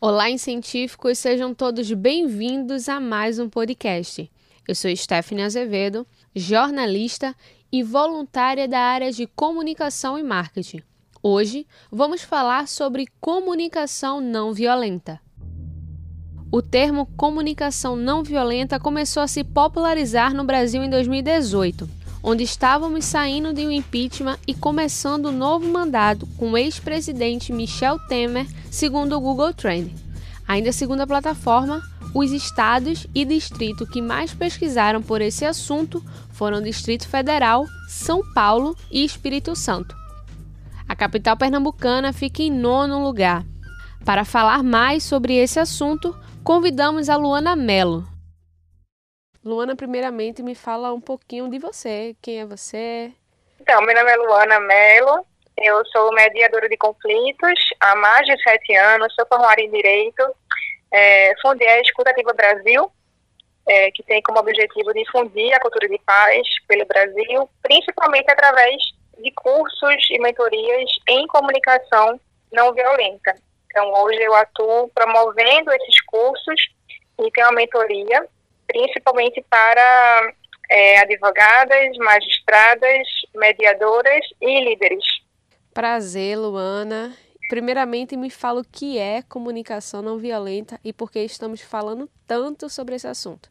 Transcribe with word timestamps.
Olá, 0.00 0.38
científicos, 0.38 1.18
sejam 1.18 1.52
todos 1.52 1.90
bem-vindos 1.92 2.88
a 2.88 3.00
mais 3.00 3.40
um 3.40 3.48
podcast. 3.48 4.30
Eu 4.66 4.76
sou 4.76 4.94
Stephanie 4.94 5.42
Azevedo, 5.42 6.06
jornalista 6.36 7.34
e 7.72 7.82
voluntária 7.82 8.68
da 8.68 8.78
área 8.78 9.10
de 9.10 9.26
comunicação 9.26 10.16
e 10.16 10.22
marketing. 10.22 10.82
Hoje 11.20 11.66
vamos 11.90 12.22
falar 12.22 12.68
sobre 12.68 13.08
comunicação 13.20 14.20
não 14.20 14.52
violenta. 14.52 15.20
O 16.52 16.62
termo 16.62 17.06
comunicação 17.16 17.96
não 17.96 18.22
violenta 18.22 18.78
começou 18.78 19.22
a 19.22 19.28
se 19.28 19.42
popularizar 19.42 20.32
no 20.32 20.44
Brasil 20.44 20.82
em 20.82 20.88
2018, 20.88 21.97
onde 22.22 22.44
estávamos 22.44 23.04
saindo 23.04 23.52
de 23.52 23.66
um 23.66 23.70
impeachment 23.70 24.38
e 24.46 24.54
começando 24.54 25.30
um 25.30 25.36
novo 25.36 25.66
mandato 25.68 26.26
com 26.36 26.52
o 26.52 26.58
ex-presidente 26.58 27.52
Michel 27.52 27.98
Temer, 28.08 28.46
segundo 28.70 29.16
o 29.16 29.20
Google 29.20 29.52
Trend. 29.52 29.94
Ainda 30.46 30.72
segundo 30.72 31.02
a 31.02 31.06
plataforma, 31.06 31.82
os 32.14 32.32
estados 32.32 33.06
e 33.14 33.24
distrito 33.24 33.86
que 33.86 34.00
mais 34.00 34.32
pesquisaram 34.32 35.02
por 35.02 35.20
esse 35.20 35.44
assunto 35.44 36.02
foram 36.30 36.62
Distrito 36.62 37.06
Federal, 37.06 37.66
São 37.88 38.22
Paulo 38.32 38.74
e 38.90 39.04
Espírito 39.04 39.54
Santo. 39.54 39.94
A 40.88 40.96
capital 40.96 41.36
pernambucana 41.36 42.12
fica 42.12 42.42
em 42.42 42.50
nono 42.50 43.04
lugar. 43.04 43.44
Para 44.04 44.24
falar 44.24 44.62
mais 44.62 45.02
sobre 45.02 45.34
esse 45.34 45.60
assunto, 45.60 46.16
convidamos 46.42 47.10
a 47.10 47.16
Luana 47.16 47.54
Mello. 47.54 48.08
Luana, 49.48 49.74
primeiramente, 49.74 50.42
me 50.42 50.54
fala 50.54 50.92
um 50.92 51.00
pouquinho 51.00 51.48
de 51.48 51.58
você. 51.58 52.14
Quem 52.20 52.40
é 52.40 52.44
você? 52.44 53.10
Então, 53.58 53.80
meu 53.80 53.94
nome 53.94 54.10
é 54.10 54.16
Luana 54.16 54.60
Mello, 54.60 55.26
eu 55.56 55.82
sou 55.86 56.12
mediadora 56.12 56.68
de 56.68 56.76
conflitos 56.76 57.58
há 57.80 57.96
mais 57.96 58.26
de 58.26 58.42
sete 58.42 58.76
anos, 58.76 59.14
sou 59.14 59.26
formada 59.26 59.58
em 59.62 59.70
Direito, 59.70 60.22
é, 60.92 61.32
fundei 61.40 61.66
a 61.66 61.80
Escutativa 61.80 62.34
Brasil, 62.34 62.92
é, 63.66 63.90
que 63.90 64.02
tem 64.02 64.20
como 64.20 64.38
objetivo 64.38 64.92
difundir 64.92 65.54
a 65.54 65.60
cultura 65.60 65.88
de 65.88 65.98
paz 66.04 66.46
pelo 66.66 66.84
Brasil, 66.84 67.48
principalmente 67.62 68.30
através 68.30 68.76
de 69.18 69.32
cursos 69.32 70.10
e 70.10 70.18
mentorias 70.18 70.90
em 71.08 71.26
comunicação 71.26 72.20
não 72.52 72.74
violenta. 72.74 73.34
Então, 73.66 73.90
hoje 73.94 74.20
eu 74.20 74.34
atuo 74.34 74.90
promovendo 74.94 75.72
esses 75.72 76.02
cursos 76.04 76.68
e 77.18 77.30
tenho 77.30 77.46
uma 77.46 77.54
mentoria, 77.54 78.28
principalmente 78.68 79.44
para 79.48 80.32
é, 80.70 81.00
advogadas, 81.00 81.96
magistradas, 81.96 83.08
mediadoras 83.34 84.24
e 84.40 84.64
líderes. 84.64 85.04
Prazer, 85.74 86.36
Luana. 86.36 87.16
Primeiramente, 87.48 88.16
me 88.16 88.28
fala 88.28 88.60
o 88.60 88.64
que 88.64 88.98
é 88.98 89.22
comunicação 89.22 90.02
não 90.02 90.18
violenta 90.18 90.78
e 90.84 90.92
por 90.92 91.10
que 91.10 91.20
estamos 91.20 91.62
falando 91.62 92.08
tanto 92.26 92.68
sobre 92.68 92.94
esse 92.94 93.06
assunto. 93.06 93.48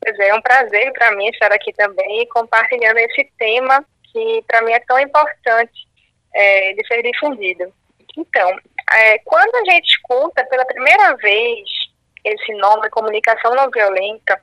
Pois 0.00 0.16
é, 0.20 0.28
é 0.28 0.34
um 0.34 0.40
prazer 0.40 0.92
para 0.92 1.16
mim 1.16 1.26
estar 1.28 1.50
aqui 1.50 1.72
também 1.72 2.28
compartilhando 2.28 2.98
esse 2.98 3.28
tema 3.36 3.84
que 4.12 4.44
para 4.46 4.62
mim 4.62 4.72
é 4.72 4.80
tão 4.80 5.00
importante 5.00 5.72
é, 6.32 6.74
de 6.74 6.86
ser 6.86 7.02
difundido. 7.02 7.72
Então, 8.16 8.48
é, 8.92 9.18
quando 9.24 9.54
a 9.56 9.72
gente 9.72 9.88
escuta 9.88 10.44
pela 10.44 10.64
primeira 10.66 11.16
vez 11.16 11.68
esse 12.24 12.54
nome, 12.54 12.90
comunicação 12.90 13.54
não 13.54 13.70
violenta, 13.70 14.40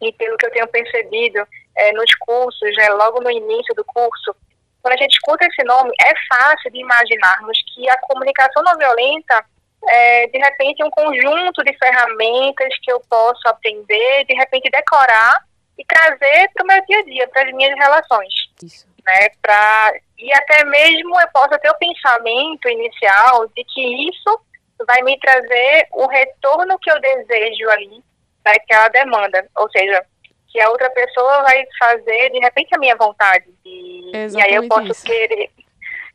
e 0.00 0.12
pelo 0.12 0.36
que 0.36 0.46
eu 0.46 0.50
tenho 0.52 0.68
percebido 0.68 1.46
é, 1.76 1.92
nos 1.92 2.14
cursos, 2.20 2.76
né, 2.76 2.88
logo 2.90 3.20
no 3.20 3.30
início 3.30 3.74
do 3.74 3.84
curso, 3.84 4.34
quando 4.82 4.94
a 4.94 5.02
gente 5.02 5.12
escuta 5.12 5.44
esse 5.44 5.64
nome, 5.64 5.92
é 6.00 6.12
fácil 6.28 6.70
de 6.70 6.78
imaginarmos 6.78 7.58
que 7.74 7.88
a 7.90 8.00
comunicação 8.02 8.62
não 8.62 8.76
violenta 8.78 9.44
é, 9.86 10.26
de 10.26 10.38
repente, 10.38 10.82
um 10.82 10.90
conjunto 10.90 11.62
de 11.64 11.76
ferramentas 11.78 12.68
que 12.82 12.90
eu 12.90 13.00
posso 13.08 13.46
aprender, 13.46 14.24
de 14.24 14.34
repente, 14.34 14.70
decorar 14.70 15.44
e 15.78 15.84
trazer 15.84 16.50
para 16.52 16.64
o 16.64 16.66
meu 16.66 16.84
dia 16.86 16.98
a 16.98 17.04
dia, 17.04 17.28
para 17.28 17.48
as 17.48 17.54
minhas 17.54 17.76
relações. 17.78 18.34
Isso. 18.62 18.86
Né, 19.04 19.28
pra, 19.40 19.92
e 20.18 20.32
até 20.34 20.64
mesmo 20.64 21.18
eu 21.18 21.28
posso 21.32 21.58
ter 21.60 21.70
o 21.70 21.78
pensamento 21.78 22.68
inicial 22.68 23.46
de 23.48 23.64
que 23.64 24.08
isso 24.08 24.40
vai 24.86 25.02
me 25.02 25.18
trazer 25.18 25.88
o 25.92 26.06
retorno 26.06 26.78
que 26.78 26.90
eu 26.90 27.00
desejo 27.00 27.70
ali 27.70 28.02
daquela 28.44 28.88
demanda. 28.88 29.46
Ou 29.56 29.70
seja, 29.70 30.04
que 30.48 30.60
a 30.60 30.70
outra 30.70 30.90
pessoa 30.90 31.42
vai 31.42 31.64
fazer 31.78 32.30
de 32.30 32.38
repente 32.38 32.74
a 32.74 32.78
minha 32.78 32.96
vontade. 32.96 33.46
E, 33.64 34.10
e 34.12 34.42
aí 34.42 34.54
eu 34.54 34.66
posso 34.68 35.04
querer, 35.04 35.50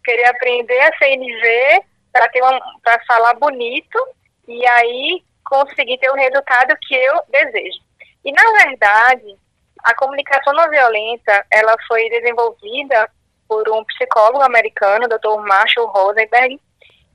querer 0.03 0.25
aprender 0.25 0.79
a 0.79 0.97
CNV 0.97 1.83
para 2.11 2.29
ter 2.29 2.41
para 2.83 3.03
falar 3.05 3.33
bonito 3.35 3.97
e 4.47 4.65
aí 4.65 5.23
conseguir 5.45 5.97
ter 5.99 6.09
o 6.09 6.15
resultado 6.15 6.75
que 6.87 6.95
eu 6.95 7.21
desejo. 7.29 7.79
E 8.25 8.31
na 8.31 8.65
verdade, 8.65 9.37
a 9.83 9.93
comunicação 9.95 10.53
não 10.53 10.69
violenta, 10.69 11.45
ela 11.51 11.75
foi 11.87 12.09
desenvolvida 12.09 13.09
por 13.47 13.69
um 13.69 13.83
psicólogo 13.85 14.41
americano, 14.41 15.07
Dr. 15.07 15.41
Marshall 15.45 15.87
Rosenberg, 15.87 16.59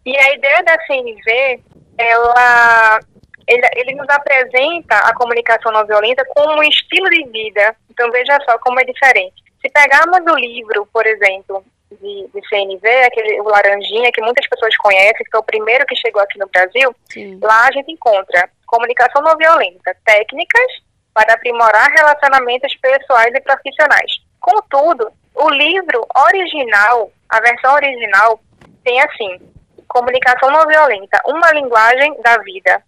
e 0.08 0.16
a 0.16 0.32
ideia 0.32 0.62
da 0.62 0.78
CNV, 0.86 1.60
ela 1.98 3.00
ele, 3.46 3.66
ele 3.76 3.94
nos 3.94 4.08
apresenta 4.08 4.96
a 4.96 5.14
comunicação 5.14 5.70
não 5.70 5.86
violenta 5.86 6.24
como 6.34 6.58
um 6.58 6.62
estilo 6.62 7.08
de 7.10 7.24
vida. 7.28 7.76
Então 7.90 8.10
veja 8.10 8.38
só 8.48 8.58
como 8.58 8.80
é 8.80 8.84
diferente. 8.84 9.42
Se 9.60 9.68
pegarmos 9.70 10.20
o 10.32 10.36
livro, 10.36 10.88
por 10.92 11.06
exemplo, 11.06 11.62
de, 11.90 12.28
de 12.32 12.48
CNV, 12.48 12.86
aquele, 13.04 13.40
o 13.40 13.44
Laranjinha, 13.44 14.10
que 14.12 14.22
muitas 14.22 14.46
pessoas 14.48 14.74
conhecem, 14.78 15.24
que 15.24 15.30
foi 15.30 15.40
o 15.40 15.44
primeiro 15.44 15.84
que 15.84 15.96
chegou 15.96 16.22
aqui 16.22 16.38
no 16.38 16.48
Brasil, 16.48 16.94
Sim. 17.10 17.38
lá 17.42 17.66
a 17.66 17.72
gente 17.72 17.92
encontra 17.92 18.48
comunicação 18.66 19.20
não 19.20 19.36
violenta, 19.36 19.94
técnicas 20.06 20.72
para 21.12 21.34
aprimorar 21.34 21.90
relacionamentos 21.90 22.74
pessoais 22.76 23.34
e 23.34 23.40
profissionais. 23.40 24.12
Contudo, 24.40 25.10
o 25.34 25.50
livro 25.50 26.06
original, 26.28 27.10
a 27.28 27.40
versão 27.40 27.74
original, 27.74 28.40
tem 28.84 29.00
assim: 29.00 29.38
comunicação 29.88 30.50
não 30.50 30.66
violenta, 30.66 31.20
uma 31.26 31.50
linguagem 31.52 32.14
da 32.22 32.38
vida. 32.38 32.82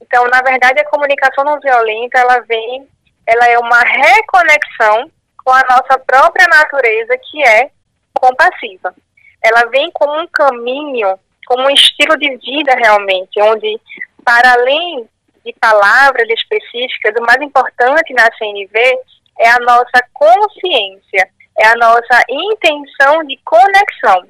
Então, 0.00 0.26
na 0.28 0.42
verdade, 0.42 0.80
a 0.80 0.88
comunicação 0.88 1.44
não 1.44 1.58
violenta, 1.58 2.18
ela 2.18 2.40
vem, 2.40 2.86
ela 3.26 3.46
é 3.46 3.58
uma 3.58 3.80
reconexão 3.80 5.10
com 5.44 5.52
a 5.52 5.62
nossa 5.68 5.98
própria 5.98 6.46
natureza, 6.48 7.16
que 7.18 7.42
é 7.42 7.70
compassiva. 8.14 8.94
Ela 9.42 9.66
vem 9.66 9.90
como 9.92 10.20
um 10.20 10.26
caminho, 10.28 11.18
como 11.46 11.64
um 11.64 11.70
estilo 11.70 12.16
de 12.18 12.36
vida 12.36 12.74
realmente, 12.74 13.40
onde, 13.40 13.80
para 14.24 14.52
além 14.52 15.08
de 15.44 15.52
palavras 15.60 16.28
específicas, 16.28 17.14
o 17.18 17.24
mais 17.24 17.40
importante 17.40 18.12
na 18.12 18.28
CNV 18.36 18.98
é 19.38 19.48
a 19.50 19.58
nossa 19.60 20.04
consciência, 20.12 21.28
é 21.58 21.66
a 21.66 21.76
nossa 21.76 22.24
intenção 22.28 23.24
de 23.24 23.38
conexão. 23.44 24.26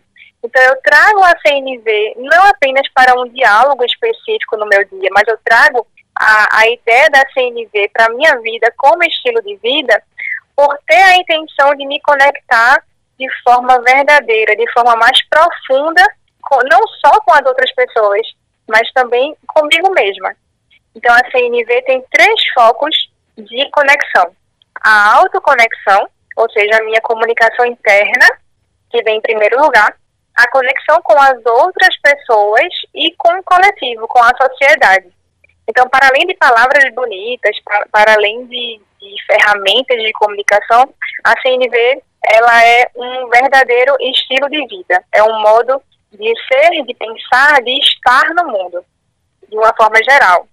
Então, 0.46 0.62
eu 0.62 0.80
trago 0.80 1.24
a 1.24 1.34
CNV 1.40 2.14
não 2.18 2.44
apenas 2.46 2.88
para 2.94 3.20
um 3.20 3.28
diálogo 3.30 3.84
específico 3.84 4.56
no 4.56 4.66
meu 4.66 4.84
dia, 4.84 5.08
mas 5.10 5.24
eu 5.26 5.36
trago 5.44 5.84
a, 6.16 6.60
a 6.60 6.68
ideia 6.68 7.10
da 7.10 7.28
CNV 7.34 7.90
para 7.92 8.06
a 8.06 8.10
minha 8.10 8.40
vida 8.40 8.72
como 8.76 9.02
estilo 9.02 9.42
de 9.42 9.56
vida, 9.56 10.00
por 10.54 10.78
ter 10.86 11.02
a 11.02 11.16
intenção 11.16 11.74
de 11.74 11.84
me 11.84 12.00
conectar 12.00 12.80
de 13.18 13.26
forma 13.42 13.82
verdadeira, 13.82 14.54
de 14.54 14.72
forma 14.72 14.94
mais 14.94 15.18
profunda, 15.28 16.06
com, 16.40 16.58
não 16.70 16.86
só 17.04 17.20
com 17.22 17.32
as 17.32 17.44
outras 17.44 17.74
pessoas, 17.74 18.24
mas 18.68 18.88
também 18.92 19.36
comigo 19.48 19.90
mesma. 19.90 20.32
Então, 20.94 21.12
a 21.12 21.28
CNV 21.28 21.82
tem 21.82 22.04
três 22.12 22.48
focos 22.54 22.94
de 23.36 23.68
conexão: 23.72 24.30
a 24.80 25.16
autoconexão, 25.16 26.08
ou 26.36 26.48
seja, 26.52 26.78
a 26.78 26.84
minha 26.84 27.00
comunicação 27.00 27.66
interna, 27.66 28.28
que 28.92 29.02
vem 29.02 29.18
em 29.18 29.22
primeiro 29.22 29.60
lugar, 29.60 29.92
a 30.36 30.50
conexão 30.50 31.00
com 31.02 31.18
as 31.20 31.44
outras 31.46 31.96
pessoas 32.00 32.68
e 32.94 33.12
com 33.16 33.32
o 33.38 33.42
coletivo, 33.42 34.06
com 34.06 34.22
a 34.22 34.32
sociedade. 34.36 35.06
Então, 35.68 35.88
para 35.88 36.08
além 36.08 36.26
de 36.26 36.34
palavras 36.34 36.94
bonitas, 36.94 37.58
para, 37.64 37.86
para 37.90 38.14
além 38.14 38.46
de, 38.46 38.80
de 39.00 39.24
ferramentas 39.26 39.96
de 39.96 40.12
comunicação, 40.12 40.92
a 41.24 41.40
CNV 41.40 42.02
ela 42.28 42.64
é 42.64 42.90
um 42.96 43.28
verdadeiro 43.28 43.96
estilo 44.00 44.48
de 44.50 44.66
vida, 44.66 45.04
é 45.12 45.22
um 45.22 45.40
modo 45.40 45.80
de 46.12 46.32
ser, 46.48 46.84
de 46.84 46.94
pensar, 46.94 47.62
de 47.62 47.78
estar 47.78 48.34
no 48.34 48.46
mundo, 48.48 48.84
de 49.48 49.56
uma 49.56 49.72
forma 49.76 49.96
geral. 50.02 50.48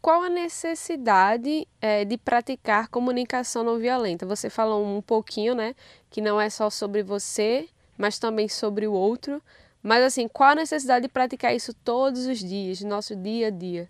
Qual 0.00 0.22
a 0.22 0.28
necessidade 0.28 1.66
é, 1.80 2.04
de 2.04 2.18
praticar 2.18 2.88
comunicação 2.88 3.62
não 3.62 3.78
violenta? 3.78 4.26
Você 4.26 4.50
falou 4.50 4.84
um 4.84 5.00
pouquinho, 5.00 5.54
né, 5.54 5.74
que 6.10 6.20
não 6.20 6.40
é 6.40 6.50
só 6.50 6.68
sobre 6.70 7.04
você, 7.04 7.68
mas 8.02 8.18
também 8.18 8.48
sobre 8.48 8.84
o 8.88 8.92
outro. 8.92 9.40
Mas 9.80 10.02
assim, 10.02 10.26
qual 10.26 10.50
a 10.50 10.54
necessidade 10.56 11.06
de 11.06 11.12
praticar 11.12 11.54
isso 11.54 11.72
todos 11.72 12.26
os 12.26 12.40
dias, 12.40 12.80
no 12.80 12.88
nosso 12.88 13.14
dia 13.14 13.46
a 13.46 13.50
dia? 13.50 13.88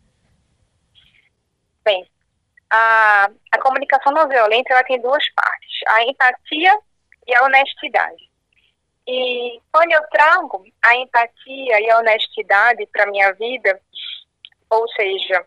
Bem, 1.83 2.07
a, 2.71 3.31
a 3.51 3.59
comunicação 3.59 4.13
não 4.13 4.29
violenta 4.29 4.75
ela 4.75 4.85
tem 4.85 5.01
duas 5.01 5.27
partes: 5.31 5.81
a 5.89 6.03
empatia 6.05 6.79
e 7.27 7.35
a 7.35 7.45
honestidade. 7.45 8.31
E 9.09 9.59
quando 9.73 9.93
eu 9.93 10.03
trago 10.11 10.63
a 10.83 10.95
empatia 10.95 11.81
e 11.81 11.91
a 11.91 11.99
honestidade 11.99 12.87
para 12.93 13.11
minha 13.11 13.33
vida, 13.33 13.81
ou 14.69 14.87
seja, 14.91 15.47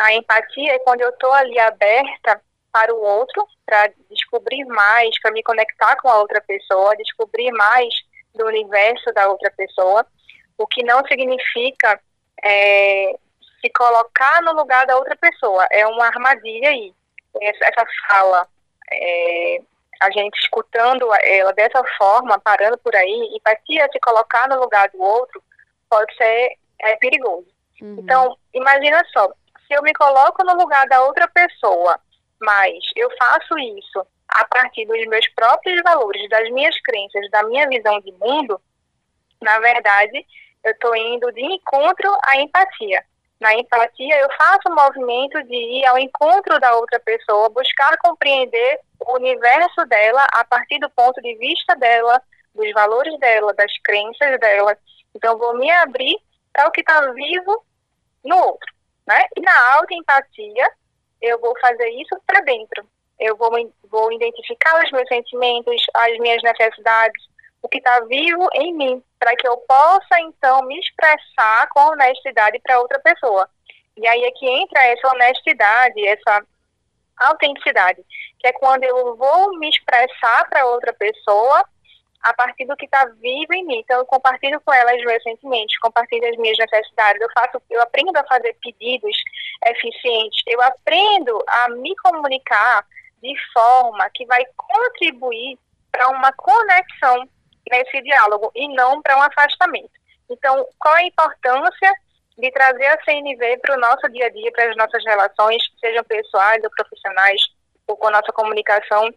a 0.00 0.14
empatia 0.14 0.74
é 0.74 0.78
quando 0.80 1.02
eu 1.02 1.10
estou 1.10 1.32
ali 1.32 1.58
aberta 1.60 2.42
para 2.72 2.94
o 2.94 3.00
outro, 3.00 3.46
para 3.64 3.90
descobrir 4.10 4.64
mais, 4.66 5.20
para 5.20 5.32
me 5.32 5.42
conectar 5.42 5.96
com 5.96 6.08
a 6.08 6.18
outra 6.18 6.40
pessoa, 6.40 6.96
descobrir 6.96 7.50
mais 7.52 7.92
do 8.34 8.46
universo 8.46 9.12
da 9.12 9.28
outra 9.28 9.50
pessoa, 9.50 10.06
o 10.56 10.66
que 10.66 10.82
não 10.84 11.04
significa 11.06 12.00
é, 12.42 13.16
se 13.60 13.70
colocar 13.70 14.42
no 14.42 14.52
lugar 14.52 14.86
da 14.86 14.96
outra 14.96 15.16
pessoa. 15.16 15.66
É 15.70 15.86
uma 15.86 16.06
armadilha 16.06 16.70
aí. 16.70 16.92
Essa, 17.40 17.64
essa 17.66 17.86
fala, 18.08 18.46
é, 18.90 19.60
a 20.00 20.10
gente 20.10 20.38
escutando 20.40 21.08
ela 21.22 21.52
dessa 21.52 21.82
forma, 21.96 22.38
parando 22.38 22.78
por 22.78 22.94
aí, 22.94 23.36
empatia, 23.36 23.88
se 23.92 23.98
colocar 24.00 24.48
no 24.48 24.60
lugar 24.60 24.88
do 24.90 25.00
outro, 25.00 25.42
pode 25.88 26.14
ser 26.16 26.56
é, 26.80 26.96
perigoso. 26.96 27.46
Uhum. 27.80 27.96
Então, 28.00 28.36
imagina 28.54 29.02
só, 29.12 29.28
se 29.66 29.74
eu 29.74 29.82
me 29.82 29.92
coloco 29.92 30.44
no 30.44 30.54
lugar 30.54 30.86
da 30.88 31.02
outra 31.04 31.28
pessoa, 31.28 31.98
mas 32.40 32.74
eu 32.96 33.10
faço 33.18 33.58
isso 33.58 34.06
a 34.28 34.44
partir 34.44 34.86
dos 34.86 35.06
meus 35.06 35.26
próprios 35.30 35.82
valores, 35.82 36.28
das 36.28 36.50
minhas 36.50 36.78
crenças, 36.82 37.30
da 37.30 37.42
minha 37.44 37.66
visão 37.68 38.00
de 38.00 38.12
mundo, 38.12 38.60
na 39.40 39.58
verdade, 39.58 40.26
eu 40.64 40.72
estou 40.72 40.94
indo 40.94 41.32
de 41.32 41.42
encontro 41.42 42.10
à 42.24 42.36
empatia. 42.36 43.02
Na 43.40 43.54
empatia, 43.54 44.18
eu 44.18 44.28
faço 44.36 44.68
o 44.68 44.74
movimento 44.74 45.42
de 45.44 45.54
ir 45.54 45.86
ao 45.86 45.98
encontro 45.98 46.58
da 46.58 46.74
outra 46.74 46.98
pessoa, 47.00 47.48
buscar 47.48 47.96
compreender 47.98 48.80
o 49.06 49.14
universo 49.14 49.84
dela 49.86 50.26
a 50.32 50.44
partir 50.44 50.80
do 50.80 50.90
ponto 50.90 51.20
de 51.22 51.36
vista 51.36 51.76
dela, 51.76 52.20
dos 52.52 52.70
valores 52.72 53.16
dela, 53.20 53.54
das 53.54 53.72
crenças 53.84 54.40
dela. 54.40 54.76
Então, 55.14 55.38
vou 55.38 55.56
me 55.56 55.70
abrir 55.70 56.16
para 56.52 56.66
o 56.66 56.72
que 56.72 56.80
está 56.80 57.00
vivo 57.12 57.64
no 58.24 58.36
outro. 58.36 58.74
Né? 59.06 59.24
E 59.36 59.40
na 59.40 59.74
autoempatia, 59.74 60.68
eu 61.20 61.38
vou 61.40 61.54
fazer 61.60 61.88
isso 61.90 62.20
para 62.26 62.40
dentro. 62.40 62.86
Eu 63.18 63.36
vou, 63.36 63.50
vou 63.90 64.12
identificar 64.12 64.84
os 64.84 64.90
meus 64.92 65.08
sentimentos, 65.08 65.82
as 65.94 66.18
minhas 66.18 66.42
necessidades, 66.42 67.20
o 67.62 67.68
que 67.68 67.78
está 67.78 68.00
vivo 68.00 68.48
em 68.54 68.72
mim, 68.74 69.02
para 69.18 69.34
que 69.34 69.46
eu 69.46 69.56
possa, 69.58 70.20
então, 70.20 70.62
me 70.62 70.78
expressar 70.78 71.68
com 71.70 71.80
honestidade 71.90 72.60
para 72.60 72.80
outra 72.80 73.00
pessoa. 73.00 73.48
E 73.96 74.06
aí 74.06 74.22
é 74.24 74.30
que 74.30 74.46
entra 74.48 74.84
essa 74.84 75.08
honestidade, 75.08 76.06
essa 76.06 76.46
autenticidade, 77.18 78.00
que 78.38 78.46
é 78.46 78.52
quando 78.52 78.84
eu 78.84 79.16
vou 79.16 79.58
me 79.58 79.68
expressar 79.68 80.48
para 80.48 80.66
outra 80.66 80.92
pessoa 80.92 81.64
a 82.22 82.34
partir 82.34 82.66
do 82.66 82.76
que 82.76 82.84
está 82.84 83.04
vivo 83.20 83.52
em 83.54 83.64
mim. 83.64 83.78
Então, 83.78 83.98
eu 83.98 84.06
compartilho 84.06 84.60
com 84.60 84.72
ela 84.72 84.94
os 84.94 85.04
meus 85.04 85.22
sentimentos, 85.22 85.78
compartilho 85.78 86.28
as 86.28 86.36
minhas 86.36 86.58
necessidades, 86.58 87.20
eu 87.20 87.28
faço, 87.32 87.62
eu 87.70 87.80
aprendo 87.82 88.16
a 88.16 88.24
fazer 88.24 88.56
pedidos 88.62 89.16
eficientes, 89.66 90.42
eu 90.46 90.60
aprendo 90.62 91.42
a 91.48 91.68
me 91.70 91.94
comunicar 91.96 92.84
de 93.22 93.34
forma 93.52 94.08
que 94.14 94.24
vai 94.26 94.44
contribuir 94.56 95.58
para 95.90 96.08
uma 96.08 96.32
conexão 96.32 97.28
nesse 97.70 98.02
diálogo 98.02 98.50
e 98.54 98.68
não 98.74 99.02
para 99.02 99.16
um 99.16 99.22
afastamento. 99.22 99.90
Então, 100.30 100.66
qual 100.78 100.94
a 100.94 101.02
importância 101.02 101.92
de 102.38 102.50
trazer 102.52 102.86
a 102.86 103.04
CNV 103.04 103.58
para 103.58 103.76
o 103.76 103.80
nosso 103.80 104.08
dia 104.10 104.26
a 104.26 104.30
dia, 104.30 104.52
para 104.52 104.70
as 104.70 104.76
nossas 104.76 105.04
relações, 105.04 105.62
sejam 105.80 106.04
pessoais 106.04 106.62
ou 106.62 106.70
profissionais, 106.70 107.40
ou 107.88 107.96
com 107.96 108.06
a 108.08 108.12
nossa 108.12 108.32
comunicação 108.32 109.10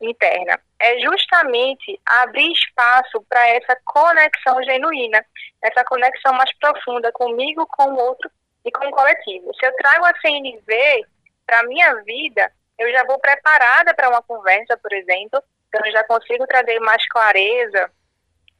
interna? 0.00 0.60
É 0.78 1.00
justamente 1.00 1.98
abrir 2.06 2.52
espaço 2.52 3.20
para 3.28 3.48
essa 3.48 3.76
conexão 3.84 4.62
genuína, 4.62 5.24
essa 5.62 5.82
conexão 5.84 6.32
mais 6.34 6.52
profunda 6.58 7.10
comigo, 7.12 7.66
com 7.66 7.92
o 7.92 7.98
outro 7.98 8.30
e 8.64 8.70
com 8.70 8.86
o 8.86 8.90
coletivo. 8.92 9.52
Se 9.54 9.66
eu 9.66 9.74
trago 9.76 10.04
a 10.04 10.20
CNV 10.20 11.06
para 11.46 11.60
a 11.60 11.64
minha 11.64 11.94
vida, 12.04 12.52
eu 12.78 12.90
já 12.92 13.04
vou 13.04 13.18
preparada 13.18 13.92
para 13.94 14.08
uma 14.08 14.22
conversa, 14.22 14.76
por 14.76 14.92
exemplo, 14.92 15.42
então 15.68 15.80
eu 15.84 15.92
já 15.92 16.04
consigo 16.04 16.46
trazer 16.46 16.78
mais 16.80 17.06
clareza 17.08 17.90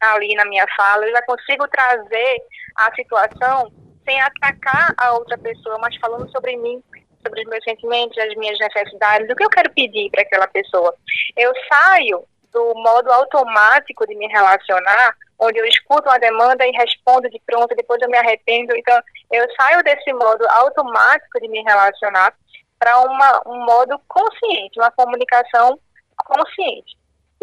ali 0.01 0.35
na 0.35 0.45
minha 0.45 0.67
fala, 0.77 1.07
eu 1.07 1.13
já 1.13 1.23
consigo 1.23 1.67
trazer 1.69 2.43
a 2.77 2.95
situação 2.95 3.73
sem 4.05 4.21
atacar 4.21 4.95
a 4.97 5.13
outra 5.13 5.37
pessoa, 5.37 5.79
mas 5.79 5.97
falando 5.97 6.31
sobre 6.31 6.57
mim, 6.57 6.83
sobre 7.23 7.43
os 7.43 7.49
meus 7.49 7.65
sentimentos, 7.65 8.17
as 8.19 8.35
minhas 8.37 8.59
necessidades, 8.59 9.31
o 9.31 9.37
que 9.37 9.45
eu 9.45 9.51
quero 9.51 9.71
pedir 9.73 10.11
para 10.11 10.23
aquela 10.23 10.47
pessoa. 10.47 10.95
Eu 11.37 11.53
saio 11.73 12.25
do 12.53 12.75
modo 12.77 13.11
automático 13.13 14.07
de 14.07 14.15
me 14.15 14.27
relacionar, 14.29 15.15
onde 15.39 15.59
eu 15.59 15.65
escuto 15.67 16.09
uma 16.09 16.19
demanda 16.19 16.67
e 16.67 16.73
respondo 16.73 17.29
de 17.31 17.41
pronto, 17.47 17.75
depois 17.75 18.01
eu 18.03 18.09
me 18.09 18.17
arrependo. 18.17 18.75
Então, 18.77 19.01
eu 19.33 19.47
saio 19.55 19.83
desse 19.83 20.13
modo 20.13 20.45
automático 20.49 21.41
de 21.41 21.49
me 21.49 21.63
relacionar 21.63 22.35
para 22.79 23.01
um 23.47 23.65
modo 23.65 24.01
consciente, 24.09 24.79
uma 24.79 24.91
comunicação 24.93 25.79
consciente. 26.25 26.97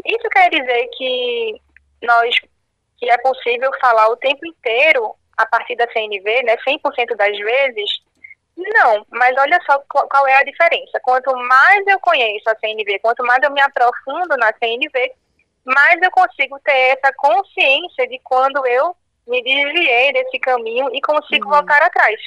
Isso 0.06 0.30
quer 0.30 0.50
dizer 0.50 0.88
que 0.98 1.62
nós 2.01 2.36
que 2.98 3.10
é 3.10 3.18
possível 3.18 3.69
falar 3.80 4.07
o 4.07 4.18
tempo 4.18 4.45
inteiro 4.45 5.13
a 5.38 5.45
partir 5.45 5.75
da 5.75 5.88
CNV, 5.92 6.44
né, 6.44 6.56
100% 6.66 7.16
das 7.16 7.38
vezes? 7.38 7.89
Não, 8.57 9.06
mas 9.10 9.36
olha 9.38 9.60
só 9.66 9.80
qual 9.90 10.28
é 10.28 10.38
a 10.38 10.44
diferença. 10.44 11.00
Quanto 11.02 11.36
mais 11.36 11.86
eu 11.88 12.00
conheço 12.00 12.50
a 12.50 12.56
CNV, 12.57 13.00
quanto 13.00 13.24
mais 13.25 13.40
eu 13.44 13.52
me 13.52 13.62
aprofundo 13.62 14.38
na 14.38 14.54
CNV, 14.54 15.13
mais 15.66 16.02
eu 16.02 16.12
consigo 16.12 16.57
ter 16.63 16.98
essa 16.98 17.13
consciência 17.18 18.07
de 18.07 18.19
quando 18.24 18.66
eu 18.66 18.96
me 19.28 19.44
desviei 19.44 20.13
desse 20.13 20.40
caminho 20.40 20.90
e 20.94 21.02
consigo 21.02 21.46
uhum. 21.46 21.52
voltar 21.52 21.81
atrás. 21.81 22.19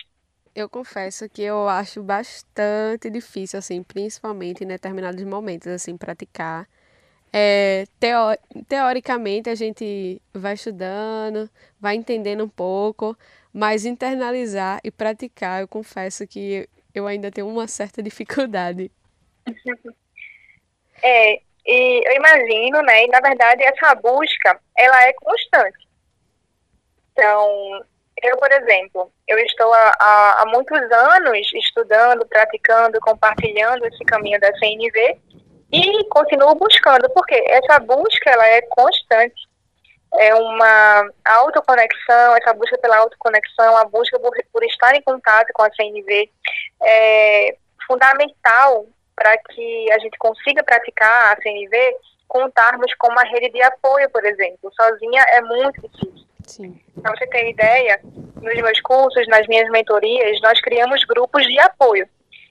Eu 0.54 0.68
confesso 0.68 1.28
que 1.28 1.42
eu 1.42 1.68
acho 1.68 2.02
bastante 2.02 3.08
difícil, 3.08 3.58
assim, 3.58 3.82
principalmente 3.82 4.64
em 4.64 4.66
determinados 4.66 5.22
momentos, 5.24 5.68
assim, 5.68 5.96
praticar 5.96 6.66
é, 7.32 7.84
teo, 8.00 8.36
teoricamente 8.66 9.50
a 9.50 9.54
gente 9.54 10.20
vai 10.32 10.54
estudando, 10.54 11.48
vai 11.80 11.94
entendendo 11.94 12.44
um 12.44 12.48
pouco, 12.48 13.16
mas 13.52 13.84
internalizar 13.84 14.80
e 14.84 14.90
praticar, 14.90 15.60
eu 15.60 15.68
confesso 15.68 16.26
que 16.26 16.68
eu 16.94 17.06
ainda 17.06 17.30
tenho 17.30 17.48
uma 17.48 17.66
certa 17.66 18.02
dificuldade. 18.02 18.90
É, 21.02 21.40
e 21.66 22.02
eu 22.06 22.12
imagino, 22.12 22.82
né, 22.82 23.04
e 23.04 23.08
na 23.08 23.20
verdade 23.20 23.62
essa 23.62 23.94
busca, 23.94 24.60
ela 24.76 25.04
é 25.04 25.12
constante. 25.14 25.88
Então, 27.12 27.84
eu, 28.22 28.36
por 28.36 28.50
exemplo, 28.50 29.12
eu 29.26 29.38
estou 29.38 29.72
há, 29.72 30.42
há, 30.42 30.46
muitos 30.46 30.80
anos 30.90 31.52
estudando, 31.54 32.26
praticando, 32.26 33.00
compartilhando 33.00 33.84
esse 33.86 34.04
caminho 34.04 34.40
da 34.40 34.52
CNV, 34.56 35.18
e 35.70 36.04
continuo 36.08 36.54
buscando, 36.54 37.08
porque 37.10 37.34
essa 37.46 37.78
busca 37.80 38.30
ela 38.30 38.46
é 38.46 38.62
constante. 38.62 39.47
É 40.14 40.34
uma 40.34 41.10
autoconexão, 41.24 42.36
essa 42.36 42.54
busca 42.54 42.78
pela 42.78 42.96
autoconexão, 42.98 43.76
a 43.76 43.84
busca 43.84 44.18
por, 44.18 44.32
por 44.52 44.64
estar 44.64 44.94
em 44.94 45.02
contato 45.02 45.48
com 45.52 45.62
a 45.62 45.70
CNV 45.70 46.30
é 46.82 47.56
fundamental 47.86 48.86
para 49.14 49.36
que 49.36 49.92
a 49.92 49.98
gente 49.98 50.16
consiga 50.18 50.62
praticar 50.62 51.32
a 51.32 51.42
CNV, 51.42 51.96
contarmos 52.28 52.94
com 52.94 53.08
uma 53.08 53.22
rede 53.22 53.50
de 53.50 53.62
apoio, 53.62 54.08
por 54.10 54.24
exemplo. 54.24 54.70
Sozinha 54.74 55.22
é 55.28 55.40
muito 55.42 55.80
difícil. 55.88 56.28
Sim. 56.46 56.80
Para 57.02 57.16
você 57.16 57.26
ter 57.26 57.50
ideia, 57.50 58.00
nos 58.02 58.54
meus 58.54 58.80
cursos, 58.80 59.26
nas 59.28 59.46
minhas 59.48 59.68
mentorias, 59.70 60.40
nós 60.40 60.60
criamos 60.60 61.04
grupos 61.04 61.44
de 61.46 61.58
apoio. 61.60 62.08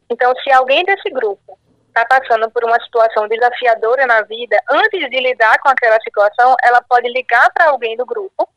Então, 0.09 0.33
se 0.43 0.51
alguém 0.51 0.83
desse 0.83 1.09
grupo 1.09 1.57
está 1.97 2.05
passando 2.05 2.49
por 2.51 2.63
uma 2.63 2.79
situação 2.83 3.27
desafiadora 3.27 4.05
na 4.05 4.21
vida, 4.21 4.57
antes 4.69 5.09
de 5.09 5.19
lidar 5.19 5.59
com 5.59 5.69
aquela 5.69 5.99
situação, 6.01 6.55
ela 6.63 6.81
pode 6.81 7.09
ligar 7.09 7.51
para 7.51 7.69
alguém 7.69 7.97
do 7.97 8.05
grupo 8.05 8.47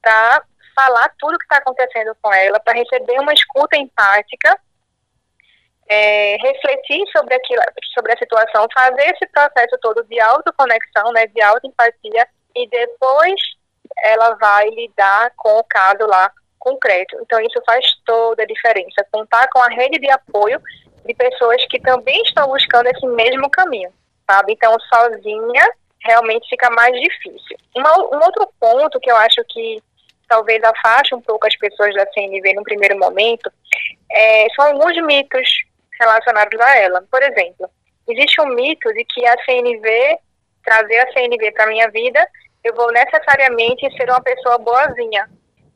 para 0.00 0.42
falar 0.74 1.12
tudo 1.18 1.34
o 1.34 1.38
que 1.38 1.44
está 1.44 1.58
acontecendo 1.58 2.16
com 2.20 2.32
ela, 2.32 2.58
para 2.58 2.74
receber 2.74 3.20
uma 3.20 3.32
escuta 3.32 3.76
empática, 3.76 4.58
é, 5.88 6.36
refletir 6.40 7.04
sobre, 7.16 7.34
aquilo, 7.34 7.62
sobre 7.94 8.12
a 8.12 8.18
situação, 8.18 8.66
fazer 8.74 9.14
esse 9.14 9.26
processo 9.26 9.78
todo 9.80 10.02
de 10.04 10.20
autoconexão, 10.20 11.12
né, 11.12 11.26
de 11.26 11.40
autoempatia, 11.42 12.26
e 12.56 12.68
depois 12.68 13.40
ela 14.04 14.34
vai 14.34 14.68
lidar 14.70 15.32
com 15.36 15.58
o 15.58 15.64
caso 15.64 16.06
lá 16.06 16.32
concreto. 16.58 17.16
Então, 17.20 17.40
isso 17.40 17.60
faz 17.66 17.84
toda 18.04 18.42
a 18.42 18.46
diferença. 18.46 19.06
Contar 19.10 19.48
com 19.48 19.58
a 19.58 19.68
rede 19.68 19.98
de 19.98 20.10
apoio 20.10 20.60
de 21.06 21.14
pessoas 21.14 21.64
que 21.68 21.80
também 21.80 22.20
estão 22.22 22.48
buscando 22.48 22.86
esse 22.86 23.06
mesmo 23.06 23.48
caminho, 23.50 23.90
sabe? 24.28 24.52
Então, 24.52 24.76
sozinha 24.92 25.64
realmente 26.04 26.48
fica 26.48 26.70
mais 26.70 26.98
difícil. 27.00 27.56
Uma, 27.76 27.96
um 27.98 28.20
outro 28.24 28.48
ponto 28.58 29.00
que 29.00 29.10
eu 29.10 29.16
acho 29.16 29.42
que 29.48 29.82
talvez 30.28 30.62
afaste 30.64 31.14
um 31.14 31.20
pouco 31.20 31.46
as 31.46 31.56
pessoas 31.56 31.94
da 31.94 32.06
CNV 32.12 32.54
no 32.54 32.62
primeiro 32.62 32.98
momento 32.98 33.52
é, 34.10 34.46
são 34.54 34.66
alguns 34.66 34.96
mitos 35.04 35.48
relacionados 36.00 36.58
a 36.60 36.76
ela. 36.78 37.04
Por 37.10 37.22
exemplo, 37.22 37.68
existe 38.08 38.40
um 38.40 38.48
mito 38.54 38.92
de 38.94 39.04
que 39.04 39.26
a 39.26 39.36
CNV 39.44 40.18
trazer 40.64 40.98
a 41.00 41.12
CNV 41.12 41.52
para 41.52 41.66
minha 41.66 41.88
vida, 41.90 42.24
eu 42.64 42.74
vou 42.74 42.90
necessariamente 42.92 43.90
ser 43.96 44.08
uma 44.08 44.22
pessoa 44.22 44.58
boazinha. 44.58 45.28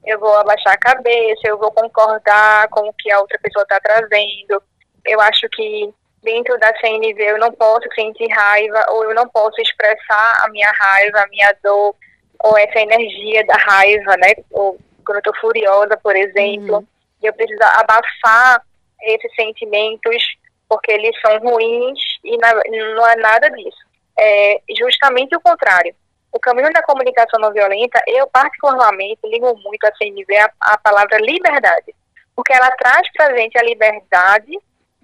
Eu 0.05 0.21
vou 0.21 0.35
abaixar 0.37 0.75
a 0.75 0.79
cabeça, 0.79 1.41
eu 1.45 1.59
vou 1.59 1.73
concordar 1.73 2.69
com 2.69 2.89
o 2.89 2.93
que 2.93 3.11
a 3.11 3.21
outra 3.21 3.39
pessoa 3.43 3.65
está 3.65 3.81
trazendo. 3.81 4.63
Eu 5.07 5.21
acho 5.21 5.49
que 5.51 5.93
dentro 6.23 6.59
da 6.59 6.75
CNV 6.79 7.23
eu 7.23 7.39
não 7.39 7.53
posso 7.53 7.89
sentir 7.95 8.29
raiva 8.33 8.85
ou 8.91 9.05
eu 9.05 9.15
não 9.15 9.29
posso 9.29 9.61
expressar 9.61 10.45
a 10.45 10.49
minha 10.51 10.71
raiva, 10.73 11.21
a 11.21 11.29
minha 11.29 11.55
dor 11.63 11.95
ou 12.43 12.59
essa 12.59 12.81
energia 12.81 13.47
da 13.47 13.55
raiva, 13.55 14.17
né? 14.17 14.35
Ou 14.51 14.79
quando 15.05 15.17
eu 15.17 15.31
estou 15.31 15.37
furiosa, 15.41 15.97
por 15.97 16.17
exemplo, 16.17 16.79
uhum. 16.79 16.87
eu 17.23 17.33
preciso 17.33 17.63
abafar 17.63 18.61
esses 19.03 19.35
sentimentos 19.35 20.37
porque 20.69 20.91
eles 20.91 21.19
são 21.21 21.39
ruins 21.39 21.99
e 22.25 22.37
não 22.37 23.07
é 23.07 23.17
nada 23.17 23.49
disso. 23.51 23.87
É 24.19 24.61
justamente 24.77 25.37
o 25.37 25.41
contrário. 25.41 25.95
O 26.33 26.41
caminho 26.41 26.73
da 26.73 26.83
comunicação 26.83 27.41
não 27.41 27.53
violenta, 27.53 28.03
eu 28.07 28.27
particularmente 28.27 29.21
ligo 29.25 29.57
muito 29.63 29.85
a 29.85 29.95
CNV 29.95 30.37
a, 30.39 30.51
a 30.61 30.79
palavra 30.79 31.19
liberdade, 31.19 31.95
porque 32.35 32.53
ela 32.53 32.71
traz 32.73 33.11
para 33.13 33.29
a 33.29 33.37
gente 33.37 33.57
a 33.57 33.63
liberdade 33.63 34.59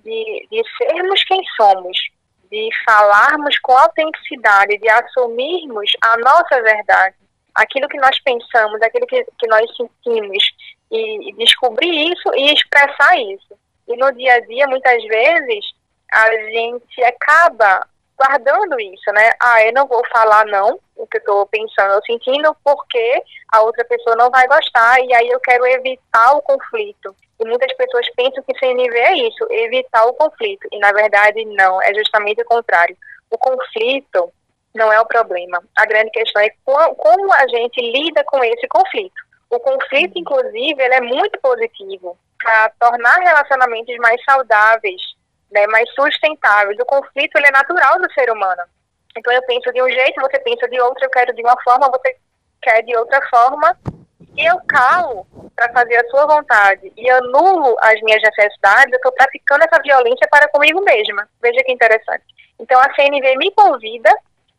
de, 0.04 0.48
de 0.50 0.62
sermos 0.76 1.24
quem 1.24 1.40
somos, 1.56 1.96
de 2.50 2.68
falarmos 2.84 3.58
com 3.60 3.76
autenticidade, 3.76 4.78
de 4.78 4.88
assumirmos 4.88 5.90
a 6.02 6.16
nossa 6.18 6.62
verdade, 6.62 7.16
aquilo 7.54 7.88
que 7.88 7.98
nós 7.98 8.18
pensamos, 8.20 8.80
aquilo 8.82 9.06
que, 9.06 9.24
que 9.38 9.46
nós 9.46 9.64
sentimos, 9.76 10.44
e, 10.90 11.30
e 11.30 11.32
descobrir 11.36 12.12
isso 12.12 12.34
e 12.34 12.52
expressar 12.52 13.16
isso. 13.18 13.58
E 13.88 13.96
no 13.96 14.12
dia 14.12 14.34
a 14.34 14.40
dia, 14.40 14.66
muitas 14.66 15.02
vezes, 15.04 15.64
a 16.12 16.30
gente 16.30 17.02
acaba 17.04 17.86
guardando 18.22 18.78
isso, 18.78 19.12
né? 19.12 19.30
Ah, 19.40 19.64
eu 19.64 19.72
não 19.72 19.86
vou 19.86 20.02
falar 20.12 20.46
não, 20.46 20.78
o 20.96 21.06
que 21.06 21.16
eu 21.16 21.20
estou 21.20 21.46
pensando 21.46 21.94
ou 21.94 22.04
sentindo, 22.04 22.56
porque 22.64 23.22
a 23.52 23.62
outra 23.62 23.84
pessoa 23.84 24.14
não 24.16 24.30
vai 24.30 24.46
gostar, 24.46 25.00
e 25.00 25.12
aí 25.14 25.28
eu 25.28 25.40
quero 25.40 25.66
evitar 25.66 26.32
o 26.36 26.42
conflito. 26.42 27.14
E 27.40 27.44
muitas 27.44 27.72
pessoas 27.74 28.08
pensam 28.14 28.42
que 28.44 28.58
CNV 28.58 28.96
é 28.96 29.14
isso, 29.26 29.46
evitar 29.50 30.04
o 30.06 30.14
conflito. 30.14 30.68
E 30.70 30.78
na 30.78 30.92
verdade, 30.92 31.44
não, 31.44 31.82
é 31.82 31.92
justamente 31.94 32.40
o 32.42 32.46
contrário. 32.46 32.96
O 33.30 33.36
conflito 33.36 34.32
não 34.74 34.92
é 34.92 35.00
o 35.00 35.06
problema. 35.06 35.62
A 35.76 35.84
grande 35.84 36.10
questão 36.10 36.40
é 36.40 36.50
como 36.60 37.32
a 37.32 37.46
gente 37.48 37.80
lida 37.80 38.22
com 38.24 38.42
esse 38.44 38.68
conflito. 38.68 39.20
O 39.50 39.58
conflito, 39.58 40.16
inclusive, 40.16 40.82
ele 40.82 40.94
é 40.94 41.00
muito 41.00 41.38
positivo 41.40 42.16
para 42.42 42.70
tornar 42.80 43.16
relacionamentos 43.16 43.94
mais 43.98 44.22
saudáveis, 44.24 45.00
né, 45.52 45.66
mais 45.68 45.88
sustentáveis. 45.94 46.78
O 46.80 46.86
conflito 46.86 47.36
ele 47.36 47.46
é 47.46 47.52
natural 47.52 48.00
do 48.00 48.12
ser 48.12 48.30
humano. 48.30 48.62
Então 49.16 49.32
eu 49.32 49.42
penso 49.42 49.70
de 49.72 49.82
um 49.82 49.88
jeito, 49.88 50.20
você 50.20 50.38
pensa 50.40 50.66
de 50.68 50.80
outro, 50.80 51.04
eu 51.04 51.10
quero 51.10 51.34
de 51.34 51.42
uma 51.42 51.56
forma, 51.62 51.90
você 51.90 52.16
quer 52.60 52.82
de 52.82 52.96
outra 52.96 53.20
forma, 53.28 53.76
e 54.36 54.46
eu 54.46 54.58
calo 54.66 55.26
para 55.54 55.70
fazer 55.72 55.96
a 55.96 56.08
sua 56.08 56.26
vontade 56.26 56.90
e 56.96 57.10
anulo 57.10 57.76
as 57.80 58.00
minhas 58.00 58.22
necessidades, 58.22 58.92
eu 58.92 58.96
estou 58.96 59.12
praticando 59.12 59.64
essa 59.64 59.82
violência 59.82 60.26
para 60.30 60.48
comigo 60.48 60.80
mesma. 60.82 61.28
Veja 61.40 61.62
que 61.64 61.72
interessante. 61.72 62.24
Então 62.58 62.80
a 62.80 62.94
CNV 62.94 63.36
me 63.36 63.50
convida 63.52 64.10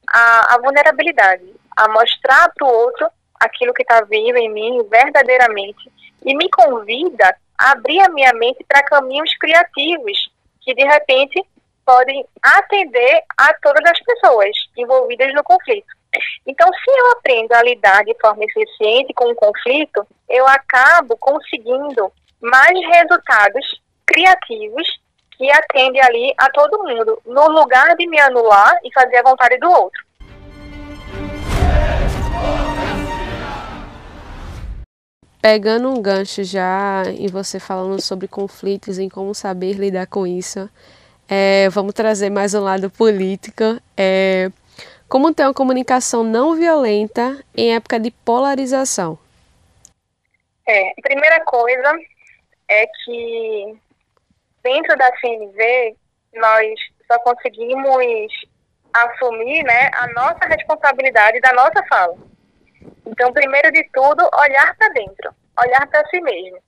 à, 0.07 0.53
à 0.53 0.57
vulnerabilidade, 0.59 1.51
a 1.75 1.89
mostrar 1.89 2.51
para 2.53 2.67
o 2.67 2.71
outro 2.71 3.09
aquilo 3.39 3.73
que 3.73 3.81
está 3.81 4.01
vivo 4.01 4.37
em 4.37 4.51
mim 4.51 4.87
verdadeiramente 4.89 5.91
e 6.23 6.35
me 6.35 6.47
convida 6.49 7.35
a 7.57 7.71
abrir 7.71 8.01
a 8.01 8.09
minha 8.09 8.33
mente 8.33 8.63
para 8.67 8.83
caminhos 8.83 9.35
criativos 9.37 10.31
que 10.63 10.73
de 10.73 10.83
repente 10.83 11.43
podem 11.85 12.25
atender 12.41 13.23
a 13.37 13.53
todas 13.61 13.83
as 13.91 13.99
pessoas 13.99 14.51
envolvidas 14.77 15.33
no 15.33 15.43
conflito. 15.43 15.87
Então, 16.45 16.67
se 16.71 16.91
eu 16.91 17.11
aprendo 17.11 17.53
a 17.53 17.63
lidar 17.63 18.03
de 18.03 18.15
forma 18.21 18.43
eficiente 18.43 19.13
com 19.13 19.31
o 19.31 19.35
conflito, 19.35 20.05
eu 20.29 20.47
acabo 20.47 21.17
conseguindo 21.17 22.11
mais 22.41 22.73
resultados 22.87 23.81
criativos 24.05 24.87
que 25.37 25.51
atendem 25.51 26.01
ali 26.01 26.33
a 26.37 26.49
todo 26.51 26.83
mundo, 26.83 27.19
no 27.25 27.47
lugar 27.49 27.95
de 27.95 28.07
me 28.07 28.19
anular 28.19 28.73
e 28.83 28.93
fazer 28.93 29.17
a 29.17 29.23
vontade 29.23 29.57
do 29.57 29.69
outro. 29.69 30.02
Pegando 35.43 35.89
um 35.89 36.01
gancho 36.01 36.41
já 36.41 37.03
em 37.05 37.27
você 37.27 37.59
falando 37.59 38.01
sobre 38.01 38.29
conflitos, 38.29 38.97
em 38.97 39.09
como 39.09 39.35
saber 39.35 39.73
lidar 39.73 40.07
com 40.07 40.25
isso, 40.25 40.69
é, 41.29 41.67
vamos 41.67 41.93
trazer 41.93 42.29
mais 42.29 42.53
um 42.53 42.61
lado 42.61 42.89
político. 42.89 43.61
É, 43.97 44.49
como 45.09 45.33
ter 45.33 45.43
uma 45.43 45.53
comunicação 45.53 46.23
não 46.23 46.55
violenta 46.55 47.43
em 47.57 47.75
época 47.75 47.99
de 47.99 48.09
polarização? 48.09 49.19
É, 50.65 50.91
a 50.91 51.01
primeira 51.01 51.43
coisa 51.43 51.93
é 52.69 52.87
que 53.03 53.77
dentro 54.63 54.95
da 54.95 55.11
CNV 55.17 55.97
nós 56.35 56.79
só 57.05 57.19
conseguimos 57.19 58.31
assumir 58.93 59.61
né, 59.63 59.91
a 59.93 60.07
nossa 60.13 60.45
responsabilidade 60.47 61.41
da 61.41 61.51
nossa 61.51 61.85
fala. 61.89 62.15
Então, 63.05 63.31
primeiro 63.33 63.71
de 63.71 63.83
tudo, 63.93 64.29
olhar 64.39 64.75
para 64.77 64.89
dentro, 64.89 65.33
olhar 65.59 65.87
para 65.87 66.07
si 66.09 66.19
mesmo. 66.21 66.61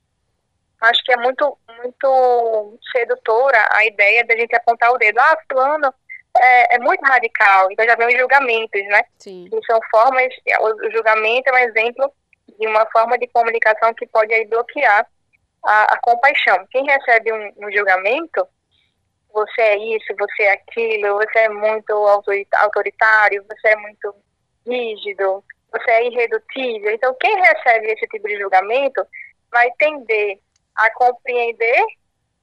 Acho 0.80 1.02
que 1.04 1.12
é 1.12 1.16
muito, 1.16 1.58
muito 1.82 2.78
sedutora 2.92 3.66
a 3.72 3.84
ideia 3.86 4.24
da 4.24 4.36
gente 4.36 4.54
apontar 4.54 4.92
o 4.92 4.98
dedo. 4.98 5.18
Ah, 5.18 5.38
fulano 5.50 5.92
é, 6.38 6.76
é, 6.76 6.78
muito 6.78 7.02
radical. 7.02 7.70
Então 7.70 7.84
já 7.84 7.96
vem 7.96 8.08
os 8.08 8.18
julgamentos, 8.18 8.84
né? 8.86 9.02
Sim. 9.18 9.48
Que 9.50 9.60
são 9.66 9.80
formas, 9.90 10.28
o 10.60 10.90
julgamento 10.90 11.48
é 11.48 11.52
um 11.52 11.68
exemplo 11.68 12.12
de 12.58 12.66
uma 12.66 12.86
forma 12.86 13.18
de 13.18 13.26
comunicação 13.28 13.92
que 13.94 14.06
pode 14.06 14.32
aí 14.32 14.46
bloquear 14.46 15.06
a, 15.64 15.94
a 15.94 15.98
compaixão. 16.00 16.66
Quem 16.70 16.84
recebe 16.84 17.32
um, 17.32 17.52
um, 17.58 17.72
julgamento, 17.72 18.46
você 19.32 19.62
é 19.62 19.78
isso, 19.78 20.14
você 20.18 20.44
é 20.44 20.52
aquilo, 20.52 21.16
você 21.16 21.40
é 21.40 21.48
muito 21.48 21.92
autoritário, 22.52 23.44
você 23.48 23.68
é 23.68 23.76
muito 23.76 24.14
rígido, 24.66 25.44
você 25.78 25.90
é 25.90 26.06
irredutível. 26.06 26.92
Então 26.92 27.14
quem 27.20 27.36
recebe 27.40 27.92
esse 27.92 28.06
tipo 28.08 28.26
de 28.28 28.38
julgamento 28.38 29.06
vai 29.50 29.70
tender 29.78 30.38
a 30.74 30.90
compreender 30.90 31.84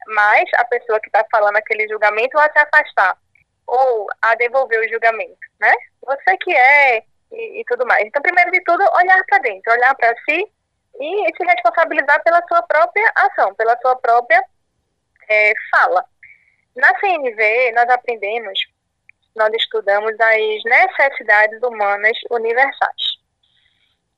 mais 0.07 0.49
a 0.57 0.65
pessoa 0.65 0.99
que 0.99 1.07
está 1.07 1.25
falando 1.31 1.55
aquele 1.57 1.87
julgamento 1.87 2.37
ou 2.37 2.43
a 2.43 2.51
se 2.51 2.59
afastar 2.59 3.17
ou 3.65 4.07
a 4.21 4.35
devolver 4.35 4.79
o 4.79 4.89
julgamento, 4.89 5.37
né? 5.59 5.73
Você 6.05 6.37
que 6.37 6.53
é 6.53 7.03
e, 7.33 7.61
e 7.61 7.63
tudo 7.65 7.85
mais. 7.85 8.05
Então, 8.05 8.21
primeiro 8.21 8.51
de 8.51 8.61
tudo, 8.63 8.83
olhar 8.95 9.23
para 9.25 9.39
dentro, 9.39 9.71
olhar 9.73 9.95
para 9.95 10.13
si 10.25 10.47
e 10.99 11.35
se 11.35 11.43
responsabilizar 11.43 12.21
pela 12.23 12.41
sua 12.47 12.61
própria 12.63 13.11
ação, 13.15 13.53
pela 13.55 13.77
sua 13.81 13.95
própria 13.95 14.43
é, 15.27 15.53
fala. 15.71 16.05
Na 16.75 16.99
CNV, 16.99 17.71
nós 17.73 17.89
aprendemos, 17.89 18.59
nós 19.35 19.51
estudamos 19.55 20.13
as 20.19 20.63
necessidades 20.63 21.61
humanas 21.63 22.17
universais. 22.29 23.12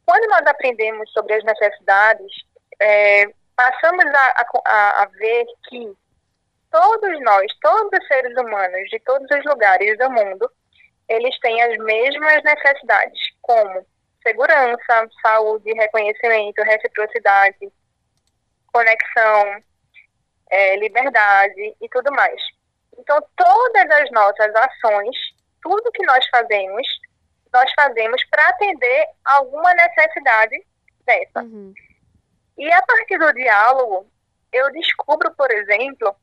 Quando 0.06 0.30
nós 0.30 0.46
aprendemos 0.46 1.12
sobre 1.12 1.34
as 1.34 1.44
necessidades, 1.44 2.32
é, 2.80 3.26
passamos 3.56 4.06
a, 4.06 4.46
a, 4.66 5.04
a 5.04 5.06
ver 5.06 5.46
que 5.68 5.96
todos 6.72 7.22
nós, 7.22 7.52
todos 7.62 8.00
os 8.00 8.08
seres 8.08 8.38
humanos 8.38 8.90
de 8.90 9.00
todos 9.00 9.28
os 9.32 9.46
lugares 9.46 9.98
do 9.98 10.10
mundo, 10.12 10.50
eles 11.08 11.40
têm 11.40 11.62
as 11.62 11.78
mesmas 11.78 12.44
necessidades, 12.44 13.20
como 13.42 13.86
segurança, 14.26 15.10
saúde, 15.22 15.72
reconhecimento, 15.74 16.62
reciprocidade, 16.64 17.72
conexão, 18.74 19.64
é, 20.50 20.76
liberdade 20.78 21.76
e 21.80 21.90
tudo 21.90 22.12
mais. 22.12 22.42
Então, 22.98 23.22
todas 23.36 23.90
as 24.02 24.12
nossas 24.12 24.54
ações, 24.56 25.16
tudo 25.62 25.92
que 25.92 26.06
nós 26.06 26.26
fazemos, 26.28 26.88
nós 27.56 27.72
fazemos 27.74 28.22
para 28.30 28.50
atender 28.50 29.08
alguma 29.24 29.74
necessidade 29.74 30.62
dessa. 31.06 31.40
Uhum. 31.42 31.74
E 32.58 32.72
a 32.72 32.82
partir 32.82 33.18
do 33.18 33.34
diálogo, 33.34 34.12
eu 34.52 34.70
descubro, 34.74 35.34
por 35.36 35.50
exemplo, 35.52 36.14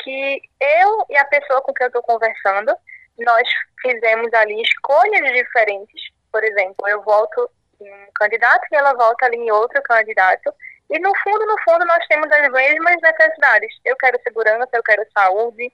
que 0.00 0.42
eu 0.60 1.06
e 1.08 1.16
a 1.16 1.24
pessoa 1.26 1.62
com 1.62 1.72
quem 1.72 1.84
eu 1.84 1.88
estou 1.88 2.02
conversando, 2.02 2.74
nós 3.18 3.48
fizemos 3.80 4.32
ali 4.34 4.60
escolhas 4.62 5.32
diferentes. 5.32 6.02
Por 6.32 6.42
exemplo, 6.42 6.88
eu 6.88 7.00
voto 7.02 7.48
em 7.80 7.92
um 7.92 8.06
candidato 8.16 8.66
e 8.72 8.76
ela 8.76 8.92
volta 8.94 9.26
ali 9.26 9.36
em 9.36 9.52
outro 9.52 9.80
candidato. 9.82 10.52
E 10.90 10.98
no 10.98 11.12
fundo, 11.22 11.46
no 11.46 11.60
fundo, 11.62 11.84
nós 11.86 12.04
temos 12.08 12.30
as 12.32 12.50
mesmas 12.50 12.96
necessidades. 13.00 13.72
Eu 13.84 13.96
quero 13.96 14.20
segurança, 14.22 14.68
eu 14.72 14.82
quero 14.82 15.06
saúde, 15.16 15.72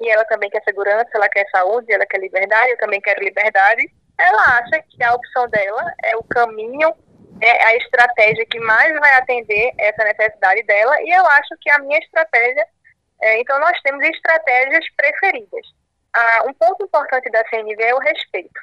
e 0.00 0.08
ela 0.08 0.24
também 0.24 0.48
quer 0.48 0.62
segurança, 0.64 1.10
ela 1.12 1.28
quer 1.28 1.46
saúde, 1.50 1.92
ela 1.92 2.06
quer 2.06 2.20
liberdade, 2.20 2.70
eu 2.70 2.78
também 2.78 3.00
quero 3.02 3.22
liberdade. 3.22 3.99
Ela 4.20 4.58
acha 4.58 4.82
que 4.88 5.02
a 5.02 5.14
opção 5.14 5.48
dela 5.48 5.94
é 6.04 6.16
o 6.16 6.24
caminho 6.24 6.94
é 7.40 7.64
a 7.66 7.76
estratégia 7.76 8.44
que 8.46 8.60
mais 8.60 8.92
vai 9.00 9.14
atender 9.14 9.72
essa 9.78 10.04
necessidade 10.04 10.62
dela 10.64 10.94
e 11.02 11.10
eu 11.10 11.26
acho 11.26 11.56
que 11.60 11.70
a 11.70 11.78
minha 11.78 11.98
estratégia, 11.98 12.66
é, 13.22 13.40
então 13.40 13.58
nós 13.58 13.80
temos 13.82 14.04
estratégias 14.04 14.84
preferidas. 14.94 15.66
Ah, 16.12 16.44
um 16.46 16.52
ponto 16.52 16.84
importante 16.84 17.30
da 17.30 17.42
CNV 17.48 17.82
é 17.82 17.94
o 17.94 17.98
respeito. 17.98 18.60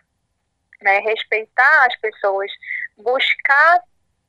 né, 0.82 1.00
respeitar 1.00 1.88
as 1.88 1.96
pessoas, 2.00 2.52
buscar 2.98 3.82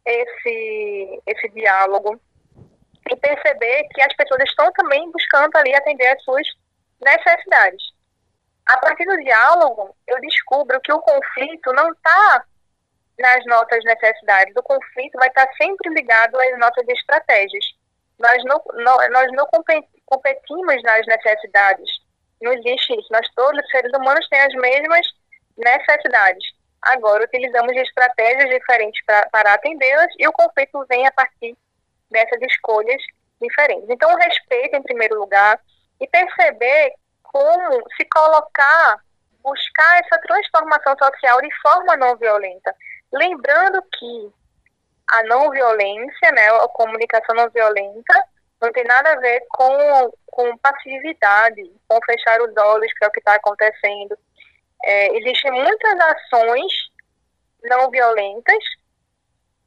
esse, 0.05 1.23
esse 1.27 1.49
diálogo 1.51 2.19
e 3.11 3.17
perceber 3.17 3.87
que 3.95 4.03
as 4.03 4.15
pessoas 4.17 4.43
estão 4.45 4.73
também 4.73 5.11
buscando 5.11 5.55
ali 5.57 5.75
atender 5.75 6.09
as 6.09 6.23
suas 6.23 6.47
necessidades. 7.01 7.83
A 8.69 8.77
partir 8.77 9.07
do 9.07 9.17
diálogo, 9.17 9.97
eu 10.07 10.21
descubro 10.21 10.79
que 10.83 10.93
o 10.93 11.01
conflito 11.01 11.73
não 11.73 11.91
está 11.91 12.45
nas 13.19 13.45
nossas 13.47 13.83
necessidades, 13.83 14.55
o 14.55 14.63
conflito 14.63 15.19
vai 15.19 15.29
estar 15.29 15.49
sempre 15.57 15.89
ligado 15.95 16.39
às 16.39 16.59
nossas 16.59 16.87
estratégias. 16.87 17.65
Nós 18.19 18.45
não, 18.45 18.63
não, 18.75 18.97
nós 19.11 19.33
não 19.33 19.47
competimos 20.05 20.83
nas 20.83 21.07
necessidades, 21.07 21.91
não 22.43 22.53
existe 22.53 22.93
isso. 22.93 23.09
Nós 23.11 23.27
todos, 23.35 23.59
os 23.65 23.71
seres 23.71 23.91
humanos, 23.97 24.29
têm 24.29 24.41
as 24.41 24.55
mesmas 24.55 25.07
necessidades. 25.57 26.45
Agora, 26.83 27.25
utilizamos 27.25 27.75
estratégias 27.75 28.51
diferentes 28.51 29.03
pra, 29.07 29.27
para 29.31 29.55
atendê-las 29.55 30.13
e 30.19 30.29
o 30.29 30.33
conflito 30.33 30.85
vem 30.89 31.07
a 31.07 31.13
partir 31.13 31.57
dessas 32.11 32.41
escolhas 32.43 33.03
diferentes. 33.41 33.89
Então, 33.89 34.13
o 34.13 34.17
respeito 34.17 34.77
em 34.77 34.83
primeiro 34.83 35.19
lugar 35.19 35.59
e 36.01 36.07
perceber 36.07 36.93
como 37.33 37.83
se 37.97 38.07
colocar, 38.11 39.01
buscar 39.43 40.01
essa 40.01 40.21
transformação 40.21 40.95
social 41.03 41.41
de 41.41 41.55
forma 41.61 41.97
não 41.97 42.17
violenta. 42.17 42.75
Lembrando 43.13 43.83
que 43.99 44.33
a 45.11 45.23
não 45.25 45.51
violência, 45.51 46.33
né, 46.33 46.49
a 46.51 46.69
comunicação 46.69 47.35
não 47.35 47.49
violenta, 47.51 48.23
não 48.61 48.73
tem 48.73 48.85
nada 48.85 49.13
a 49.13 49.17
ver 49.17 49.41
com, 49.49 50.13
com 50.27 50.59
passividade, 50.59 51.63
com 51.87 51.99
fechar 52.05 52.41
os 52.43 52.55
olhos 52.57 52.93
para 52.99 53.09
o 53.09 53.11
que 53.13 53.21
está 53.21 53.35
acontecendo. 53.35 54.19
É, 54.85 55.17
existem 55.17 55.53
muitas 55.53 56.01
ações 56.01 56.73
não 57.65 57.91
violentas 57.91 58.65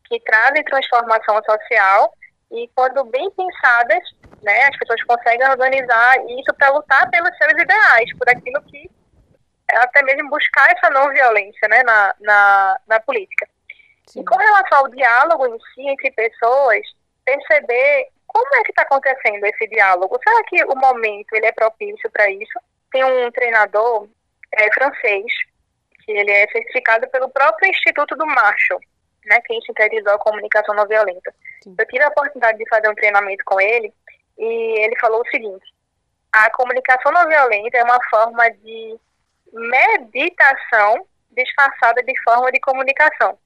que 0.05 0.19
trazem 0.21 0.63
transformação 0.63 1.41
social 1.43 2.13
e 2.51 2.69
quando 2.75 3.03
bem 3.05 3.31
pensadas, 3.31 4.03
né, 4.43 4.63
as 4.63 4.77
pessoas 4.77 5.01
conseguem 5.03 5.47
organizar 5.49 6.17
isso 6.27 6.53
para 6.57 6.69
lutar 6.69 7.09
pelos 7.09 7.35
seus 7.37 7.53
ideais, 7.53 8.17
por 8.17 8.29
aquilo 8.29 8.61
que 8.63 8.89
até 9.71 10.03
mesmo 10.03 10.29
buscar 10.29 10.69
essa 10.71 10.89
não 10.89 11.09
violência, 11.09 11.67
né, 11.69 11.81
na, 11.83 12.15
na, 12.19 12.79
na 12.87 12.99
política. 12.99 13.47
Sim. 14.07 14.21
E 14.21 14.25
com 14.25 14.35
relação 14.35 14.79
ao 14.79 14.89
diálogo 14.89 15.47
em 15.47 15.57
si 15.73 15.87
entre 15.87 16.11
pessoas, 16.11 16.81
perceber 17.23 18.07
como 18.27 18.55
é 18.55 18.63
que 18.63 18.71
está 18.71 18.83
acontecendo 18.83 19.45
esse 19.45 19.67
diálogo. 19.67 20.19
Será 20.23 20.43
que 20.45 20.63
o 20.65 20.75
momento 20.75 21.33
ele 21.33 21.45
é 21.45 21.51
propício 21.51 22.09
para 22.11 22.29
isso? 22.29 22.59
Tem 22.91 23.03
um 23.03 23.31
treinador 23.31 24.07
é, 24.53 24.73
francês 24.73 25.25
que 26.03 26.11
ele 26.11 26.31
é 26.31 26.47
certificado 26.47 27.07
pelo 27.09 27.29
próprio 27.29 27.69
Instituto 27.69 28.15
do 28.15 28.25
Marshall, 28.25 28.81
né, 29.25 29.39
quem 29.41 29.61
sintetizou 29.61 30.13
a 30.13 30.19
comunicação 30.19 30.75
não 30.75 30.87
violenta. 30.87 31.33
Sim. 31.63 31.75
Eu 31.77 31.85
tive 31.87 32.03
a 32.03 32.09
oportunidade 32.09 32.57
de 32.57 32.69
fazer 32.69 32.89
um 32.89 32.95
treinamento 32.95 33.43
com 33.45 33.59
ele 33.59 33.93
e 34.37 34.83
ele 34.83 34.97
falou 34.99 35.21
o 35.21 35.29
seguinte: 35.29 35.65
a 36.31 36.49
comunicação 36.51 37.11
não 37.11 37.27
violenta 37.27 37.77
é 37.77 37.83
uma 37.83 37.99
forma 38.09 38.49
de 38.51 38.99
meditação 39.53 41.05
disfarçada 41.31 42.01
de 42.03 42.13
forma 42.23 42.51
de 42.51 42.59
comunicação. 42.59 43.37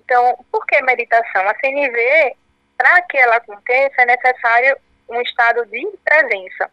Então, 0.00 0.44
por 0.52 0.66
que 0.66 0.80
meditação? 0.82 1.48
A 1.48 1.54
CNV, 1.58 2.36
para 2.76 3.02
que 3.02 3.16
ela 3.16 3.36
aconteça, 3.36 4.02
é 4.02 4.06
necessário 4.06 4.76
um 5.08 5.20
estado 5.20 5.64
de 5.66 5.86
presença. 6.04 6.70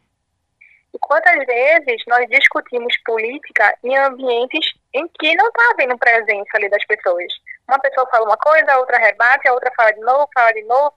E 0.94 1.00
quantas 1.00 1.46
vezes 1.46 2.04
nós 2.08 2.28
discutimos 2.30 2.94
política 3.06 3.78
em 3.84 3.96
ambientes 3.98 4.74
em 4.94 5.08
que 5.08 5.36
não 5.36 5.48
está 5.48 5.72
havendo 5.72 5.98
presença 5.98 6.50
ali 6.56 6.70
das 6.70 6.86
pessoas? 6.86 7.34
Uma 7.68 7.80
pessoa 7.80 8.08
fala 8.10 8.26
uma 8.26 8.38
coisa, 8.38 8.74
a 8.74 8.80
outra 8.80 8.98
rebate, 8.98 9.48
a 9.48 9.54
outra 9.54 9.72
fala 9.76 9.92
de 9.94 10.02
novo, 10.02 10.28
fala 10.34 10.52
de 10.52 10.64
novo. 10.64 10.94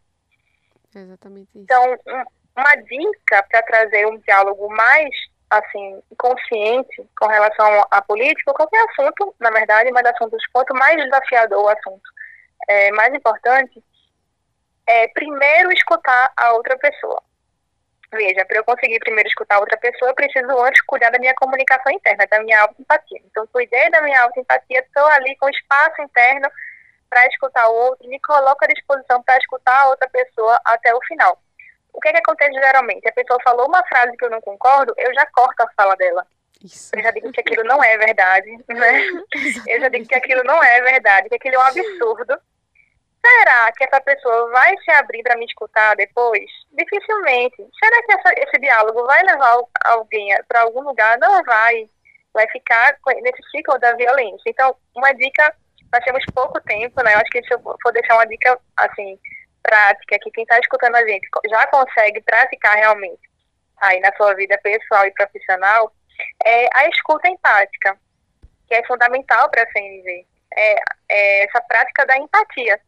Exatamente 0.95 1.49
isso. 1.51 1.59
Então, 1.59 1.93
um, 2.07 2.25
uma 2.57 2.75
dica 2.77 3.43
para 3.49 3.63
trazer 3.63 4.07
um 4.07 4.19
diálogo 4.19 4.69
mais 4.75 5.11
assim 5.51 6.03
consciente 6.19 7.09
com 7.19 7.29
relação 7.29 7.87
à 7.91 8.03
política, 8.03 8.51
ou 8.51 8.57
qualquer 8.57 8.85
assunto, 8.91 9.35
na 9.39 9.51
verdade, 9.51 9.91
mas 9.93 10.05
assuntos 10.07 10.45
quanto 10.53 10.75
mais 10.75 10.97
desafiador 10.97 11.65
o 11.65 11.69
assunto, 11.69 12.03
é, 12.69 12.91
mais 12.93 13.15
importante, 13.15 13.83
é 14.87 15.09
primeiro 15.09 15.73
escutar 15.73 16.33
a 16.37 16.53
outra 16.53 16.77
pessoa. 16.79 17.23
Veja, 18.15 18.45
para 18.45 18.59
eu 18.59 18.65
conseguir 18.65 18.99
primeiro 19.01 19.29
escutar 19.29 19.57
a 19.57 19.61
outra 19.61 19.77
pessoa, 19.77 20.11
eu 20.11 20.15
preciso 20.15 20.59
antes 20.63 20.81
cuidar 20.83 21.11
da 21.11 21.19
minha 21.19 21.35
comunicação 21.35 21.93
interna, 21.93 22.27
da 22.31 22.41
minha 22.43 22.61
autoempatia. 22.61 23.21
Então, 23.25 23.47
cuidei 23.49 23.91
da 23.91 24.01
minha 24.03 24.23
autoempatia, 24.23 24.81
estou 24.81 25.05
ali 25.07 25.37
com 25.37 25.49
espaço 25.49 26.01
interno 26.01 26.49
para 27.11 27.27
escutar 27.27 27.69
o 27.69 27.75
outro, 27.75 28.09
me 28.09 28.21
coloco 28.21 28.65
à 28.65 28.69
disposição 28.69 29.23
para 29.23 29.39
escutar 29.39 29.83
a 29.83 29.89
outra 29.89 30.09
pessoa 30.09 30.61
até 30.65 30.95
o 30.95 31.01
final. 31.07 31.39
O 31.93 32.01
que, 32.01 32.09
é 32.09 32.13
que 32.13 32.19
acontece 32.19 32.53
geralmente? 32.53 33.09
A 33.09 33.13
pessoa 33.13 33.39
falou 33.43 33.67
uma 33.67 33.85
frase 33.87 34.17
que 34.17 34.25
eu 34.25 34.31
não 34.31 34.41
concordo, 34.41 34.95
eu 34.97 35.13
já 35.15 35.27
corto 35.27 35.63
a 35.63 35.71
fala 35.77 35.97
dela. 35.97 36.27
Isso. 36.63 36.91
Eu 36.97 37.03
já 37.03 37.11
digo 37.11 37.31
que 37.33 37.41
aquilo 37.41 37.65
não 37.65 37.83
é 37.83 37.99
verdade, 37.99 38.51
né? 38.69 39.01
eu 39.67 39.81
já 39.81 39.89
digo 39.89 40.07
que 40.07 40.15
aquilo 40.15 40.43
não 40.45 40.63
é 40.63 40.81
verdade, 40.81 41.29
que 41.29 41.37
aquilo 41.37 41.57
é 41.57 41.59
um 41.59 41.63
absurdo 41.63 42.39
Será 43.25 43.73
que 43.73 43.85
essa 43.85 44.01
pessoa 44.03 44.51
vai 44.51 44.77
se 44.85 44.91
abrir 44.91 45.23
para 45.23 45.37
me 45.37 45.47
escutar 45.47 45.97
depois? 45.97 46.45
Dificilmente. 46.73 47.57
Será 47.83 48.03
que 48.03 48.13
essa, 48.13 48.35
esse 48.37 48.61
diálogo 48.61 49.07
vai 49.07 49.23
levar 49.23 49.61
alguém 49.87 50.29
para 50.47 50.61
algum 50.61 50.83
lugar? 50.83 51.17
Não 51.19 51.43
vai. 51.43 51.89
Vai 52.35 52.47
ficar 52.51 52.99
nesse 53.23 53.43
ciclo 53.51 53.79
da 53.79 53.95
violência. 53.95 54.43
Então, 54.47 54.77
uma 54.95 55.11
dica, 55.15 55.57
nós 55.91 56.05
temos 56.05 56.23
pouco 56.35 56.61
tempo, 56.63 57.03
né? 57.03 57.15
Eu 57.15 57.19
acho 57.19 57.31
que 57.31 57.43
se 57.45 57.55
eu 57.55 57.61
for 57.61 57.93
deixar 57.93 58.15
uma 58.15 58.27
dica, 58.27 58.61
assim, 58.77 59.19
prática, 59.63 60.19
que 60.19 60.31
quem 60.31 60.43
está 60.43 60.59
escutando 60.59 60.97
a 60.97 61.09
gente 61.09 61.27
já 61.49 61.67
consegue 61.69 62.21
praticar 62.21 62.77
realmente 62.77 63.23
aí 63.81 64.01
na 64.01 64.15
sua 64.17 64.35
vida 64.35 64.59
pessoal 64.63 65.07
e 65.07 65.13
profissional, 65.13 65.91
é 66.45 66.69
a 66.75 66.89
escuta 66.89 67.29
empática, 67.29 67.97
que 68.69 68.75
é 68.75 68.85
fundamental 68.87 69.51
para 69.51 69.63
a 69.63 69.73
CNV. 69.73 70.27
É, 70.57 70.77
é 71.09 71.45
essa 71.45 71.61
prática 71.63 72.05
da 72.05 72.19
empatia 72.19 72.79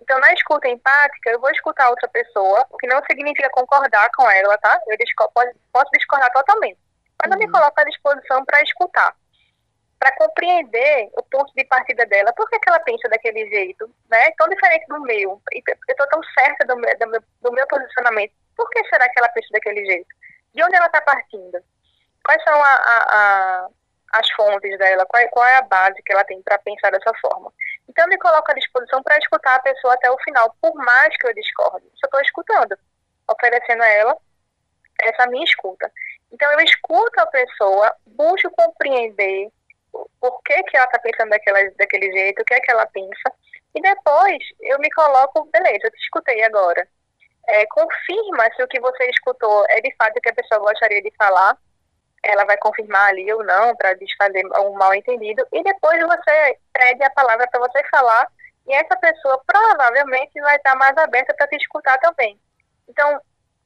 então, 0.00 0.18
na 0.20 0.32
escuta 0.34 0.68
empática, 0.68 1.30
eu 1.30 1.40
vou 1.40 1.50
escutar 1.50 1.88
outra 1.88 2.08
pessoa, 2.08 2.66
o 2.70 2.76
que 2.76 2.86
não 2.86 3.02
significa 3.10 3.48
concordar 3.50 4.10
com 4.14 4.28
ela, 4.30 4.58
tá? 4.58 4.78
Eu 4.86 4.98
posso, 5.32 5.50
posso 5.72 5.90
discordar 5.92 6.30
totalmente. 6.32 6.78
Mas 7.22 7.30
uhum. 7.30 7.40
eu 7.42 7.46
me 7.46 7.50
coloco 7.50 7.80
à 7.80 7.84
disposição 7.84 8.44
para 8.44 8.62
escutar, 8.62 9.16
para 9.98 10.14
compreender 10.16 11.08
o 11.16 11.22
ponto 11.22 11.52
de 11.54 11.64
partida 11.64 12.04
dela. 12.06 12.32
Por 12.34 12.48
que, 12.50 12.58
que 12.58 12.68
ela 12.68 12.80
pensa 12.80 13.08
daquele 13.08 13.48
jeito, 13.48 13.90
né? 14.10 14.30
Tão 14.32 14.48
diferente 14.48 14.86
do 14.88 15.00
meu. 15.00 15.40
Eu 15.52 15.74
estou 15.88 16.06
tão 16.08 16.20
certa 16.38 16.66
do 16.66 16.76
meu, 16.76 16.98
do, 16.98 17.06
meu, 17.08 17.20
do 17.40 17.52
meu 17.52 17.66
posicionamento. 17.66 18.32
Por 18.56 18.68
que 18.70 18.84
será 18.88 19.08
que 19.08 19.18
ela 19.18 19.28
pensa 19.30 19.48
daquele 19.52 19.86
jeito? 19.86 20.08
De 20.54 20.62
onde 20.62 20.76
ela 20.76 20.86
está 20.86 21.00
partindo? 21.00 21.58
Quais 22.22 22.42
são 22.44 22.54
a, 22.54 22.74
a, 22.74 22.98
a, 23.08 23.68
as 24.12 24.30
fontes 24.32 24.76
dela? 24.78 25.06
Qual, 25.06 25.26
qual 25.30 25.46
é 25.46 25.56
a 25.56 25.62
base 25.62 26.02
que 26.02 26.12
ela 26.12 26.24
tem 26.24 26.42
para 26.42 26.58
pensar 26.58 26.90
dessa 26.90 27.12
forma? 27.20 27.50
Então, 27.88 28.04
eu 28.04 28.08
me 28.08 28.18
coloco 28.18 28.50
à 28.50 28.54
disposição 28.54 29.02
para 29.02 29.18
escutar 29.18 29.56
a 29.56 29.62
pessoa 29.62 29.94
até 29.94 30.10
o 30.10 30.18
final, 30.18 30.54
por 30.60 30.74
mais 30.74 31.16
que 31.16 31.26
eu 31.26 31.34
discorde. 31.34 31.86
Só 31.96 32.06
estou 32.06 32.20
escutando, 32.20 32.76
oferecendo 33.30 33.82
a 33.82 33.88
ela 33.88 34.16
essa 35.02 35.26
minha 35.26 35.44
escuta. 35.44 35.90
Então, 36.32 36.50
eu 36.52 36.60
escuto 36.60 37.20
a 37.20 37.26
pessoa, 37.26 37.94
busco 38.06 38.50
compreender 38.50 39.50
por 40.20 40.42
que, 40.42 40.62
que 40.64 40.76
ela 40.76 40.86
está 40.86 40.98
pensando 40.98 41.30
daquela, 41.30 41.58
daquele 41.76 42.10
jeito, 42.12 42.42
o 42.42 42.44
que 42.44 42.54
é 42.54 42.60
que 42.60 42.70
ela 42.70 42.86
pensa, 42.86 43.32
e 43.74 43.80
depois 43.80 44.38
eu 44.60 44.78
me 44.78 44.90
coloco, 44.90 45.48
beleza, 45.52 45.86
eu 45.86 45.90
te 45.90 45.98
escutei 45.98 46.42
agora. 46.44 46.86
É, 47.46 47.66
confirma 47.66 48.48
se 48.56 48.62
o 48.62 48.68
que 48.68 48.80
você 48.80 49.04
escutou 49.10 49.64
é 49.68 49.80
de 49.80 49.94
fato 49.96 50.16
o 50.16 50.20
que 50.20 50.30
a 50.30 50.34
pessoa 50.34 50.60
gostaria 50.60 51.02
de 51.02 51.12
falar, 51.16 51.58
ela 52.24 52.44
vai 52.44 52.56
confirmar 52.56 53.10
ali 53.10 53.30
ou 53.32 53.44
não 53.44 53.76
para 53.76 53.94
desfazer 53.94 54.44
um 54.58 54.72
mal 54.72 54.94
entendido 54.94 55.46
e 55.52 55.62
depois 55.62 56.00
você 56.00 56.58
pede 56.72 57.02
a 57.04 57.10
palavra 57.10 57.46
para 57.48 57.60
você 57.60 57.82
falar 57.90 58.26
e 58.66 58.74
essa 58.74 58.96
pessoa 58.96 59.40
provavelmente 59.46 60.40
vai 60.40 60.56
estar 60.56 60.74
mais 60.76 60.96
aberta 60.96 61.34
para 61.34 61.46
te 61.48 61.56
escutar 61.56 61.98
também. 61.98 62.38
Então, 62.88 63.20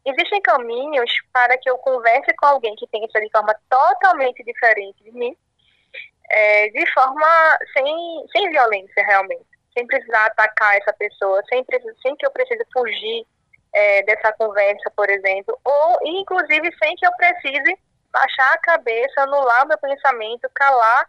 existem 0.05 0.41
caminhos 0.43 1.11
para 1.33 1.57
que 1.59 1.71
eu 1.71 1.79
converse 1.79 2.35
com 2.37 2.47
alguém 2.47 2.75
que 2.75 2.87
pensa 2.89 3.21
de 3.21 3.31
forma 3.31 3.55
totalmente 3.69 4.43
diferente 4.43 5.05
de 5.05 5.13
mim, 5.13 5.37
é, 6.31 6.69
de 6.69 6.93
forma 6.93 7.59
sem, 7.73 8.27
sem 8.33 8.51
violência 8.51 9.05
realmente, 9.07 9.47
sem 9.73 9.87
precisar 9.87 10.27
atacar 10.27 10.77
essa 10.77 10.93
pessoa, 10.95 11.43
sem, 11.49 11.65
sem 12.03 12.17
que 12.17 12.27
eu 12.27 12.31
precise 12.33 12.65
fugir 12.73 13.25
é, 13.73 14.03
dessa 14.03 14.33
conversa, 14.33 14.91
por 14.97 15.09
exemplo, 15.09 15.57
ou 15.65 15.99
inclusive 16.05 16.75
sem 16.83 16.97
que 16.97 17.07
eu 17.07 17.13
precise 17.13 17.79
baixar 18.13 18.53
a 18.53 18.59
cabeça, 18.59 19.23
anular 19.23 19.67
meu 19.67 19.79
pensamento, 19.79 20.49
calar, 20.55 21.09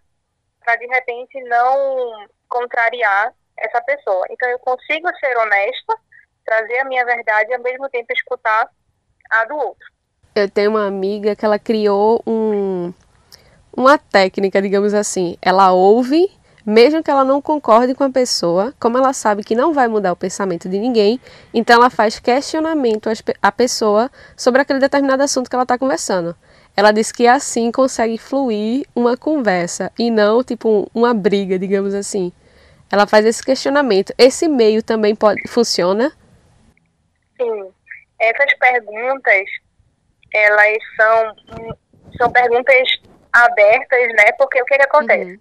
para 0.63 0.75
de 0.75 0.87
repente 0.87 1.41
não 1.43 2.27
contrariar 2.47 3.33
essa 3.57 3.81
pessoa. 3.81 4.25
Então 4.29 4.49
eu 4.49 4.59
consigo 4.59 5.07
ser 5.19 5.37
honesta, 5.37 5.95
trazer 6.45 6.79
a 6.79 6.85
minha 6.85 7.05
verdade 7.05 7.51
e 7.51 7.55
ao 7.55 7.61
mesmo 7.61 7.89
tempo 7.89 8.11
escutar 8.13 8.69
a 9.29 9.45
do 9.45 9.55
outro. 9.55 9.87
Eu 10.35 10.49
tenho 10.49 10.71
uma 10.71 10.87
amiga 10.87 11.35
que 11.35 11.45
ela 11.45 11.59
criou 11.59 12.21
um, 12.25 12.93
uma 13.75 13.97
técnica, 13.97 14.61
digamos 14.61 14.93
assim. 14.93 15.37
Ela 15.41 15.71
ouve, 15.71 16.31
Mesmo 16.65 17.01
que 17.01 17.09
ela 17.09 17.23
não 17.23 17.41
concorde 17.41 17.95
com 17.95 18.03
a 18.03 18.11
pessoa, 18.11 18.73
como 18.79 18.95
ela 18.95 19.11
sabe 19.11 19.43
que 19.43 19.55
não 19.55 19.73
vai 19.73 19.87
mudar 19.87 20.11
o 20.11 20.15
pensamento 20.15 20.69
de 20.69 20.77
ninguém, 20.77 21.19
então 21.51 21.77
ela 21.77 21.89
faz 21.89 22.19
questionamento 22.19 23.09
à 23.41 23.51
pessoa 23.51 24.11
sobre 24.37 24.61
aquele 24.61 24.77
determinado 24.77 25.23
assunto 25.23 25.49
que 25.49 25.55
ela 25.55 25.63
está 25.63 25.79
conversando. 25.79 26.35
Ela 26.79 26.93
diz 26.93 27.11
que 27.11 27.27
assim 27.27 27.73
consegue 27.73 28.17
fluir 28.17 28.85
uma 28.95 29.17
conversa 29.17 29.91
e 29.99 30.09
não 30.09 30.41
tipo 30.41 30.89
uma 30.95 31.13
briga, 31.13 31.59
digamos 31.59 31.93
assim. 31.93 32.31
Ela 32.89 33.05
faz 33.05 33.25
esse 33.25 33.43
questionamento. 33.43 34.13
Esse 34.17 34.47
meio 34.47 34.81
também 34.81 35.13
pode 35.13 35.45
funciona? 35.49 36.09
Sim. 37.37 37.73
Essas 38.17 38.53
perguntas, 38.57 39.43
elas 40.33 40.77
são 40.95 41.35
são 42.17 42.31
perguntas 42.31 43.01
abertas, 43.33 44.07
né? 44.13 44.31
Porque 44.37 44.61
o 44.61 44.65
que, 44.65 44.77
que 44.77 44.83
acontece? 44.83 45.31
Uhum. 45.31 45.39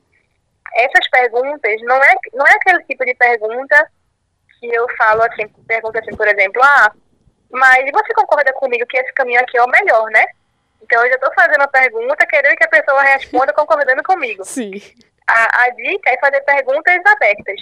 Essas 0.74 1.09
perguntas 1.09 1.81
não 1.83 2.03
é, 2.03 2.14
não 2.35 2.46
é 2.48 2.53
aquele 2.53 2.83
tipo 2.83 3.05
de 3.05 3.14
pergunta 3.14 3.88
que 4.59 4.66
eu 4.66 4.85
falo 4.96 5.22
assim, 5.22 5.46
pergunta 5.68 6.01
assim, 6.01 6.16
por 6.16 6.27
exemplo, 6.27 6.61
ah, 6.64 6.92
mas 7.53 7.88
você 7.92 8.12
concorda 8.12 8.53
comigo 8.55 8.85
que 8.88 8.98
esse 8.98 9.12
caminho 9.12 9.40
aqui 9.40 9.57
é 9.57 9.62
o 9.62 9.68
melhor, 9.68 10.11
né? 10.11 10.24
Então 10.88 11.05
eu 11.05 11.11
já 11.11 11.16
estou 11.16 11.31
fazendo 11.35 11.62
a 11.62 11.68
pergunta, 11.68 12.27
querendo 12.27 12.57
que 12.57 12.64
a 12.64 12.68
pessoa 12.68 13.03
responda 13.03 13.53
concordando 13.53 14.03
comigo. 14.03 14.42
Sim. 14.48 14.72
A, 15.29 15.64
a 15.64 15.70
dica 15.70 16.11
é 16.11 16.18
fazer 16.18 16.40
perguntas 16.40 16.98
abertas. 17.05 17.61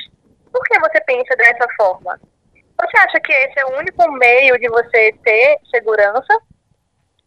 Por 0.52 0.62
que 0.62 0.78
você 0.78 1.00
pensa 1.00 1.34
dessa 1.34 1.66
forma? 1.76 2.20
Você 2.54 2.98
acha 2.98 3.18
que 3.18 3.32
esse 3.32 3.58
é 3.58 3.66
o 3.66 3.78
único 3.78 4.12
meio 4.12 4.56
de 4.60 4.68
você 4.68 5.12
ter 5.24 5.58
segurança? 5.72 6.38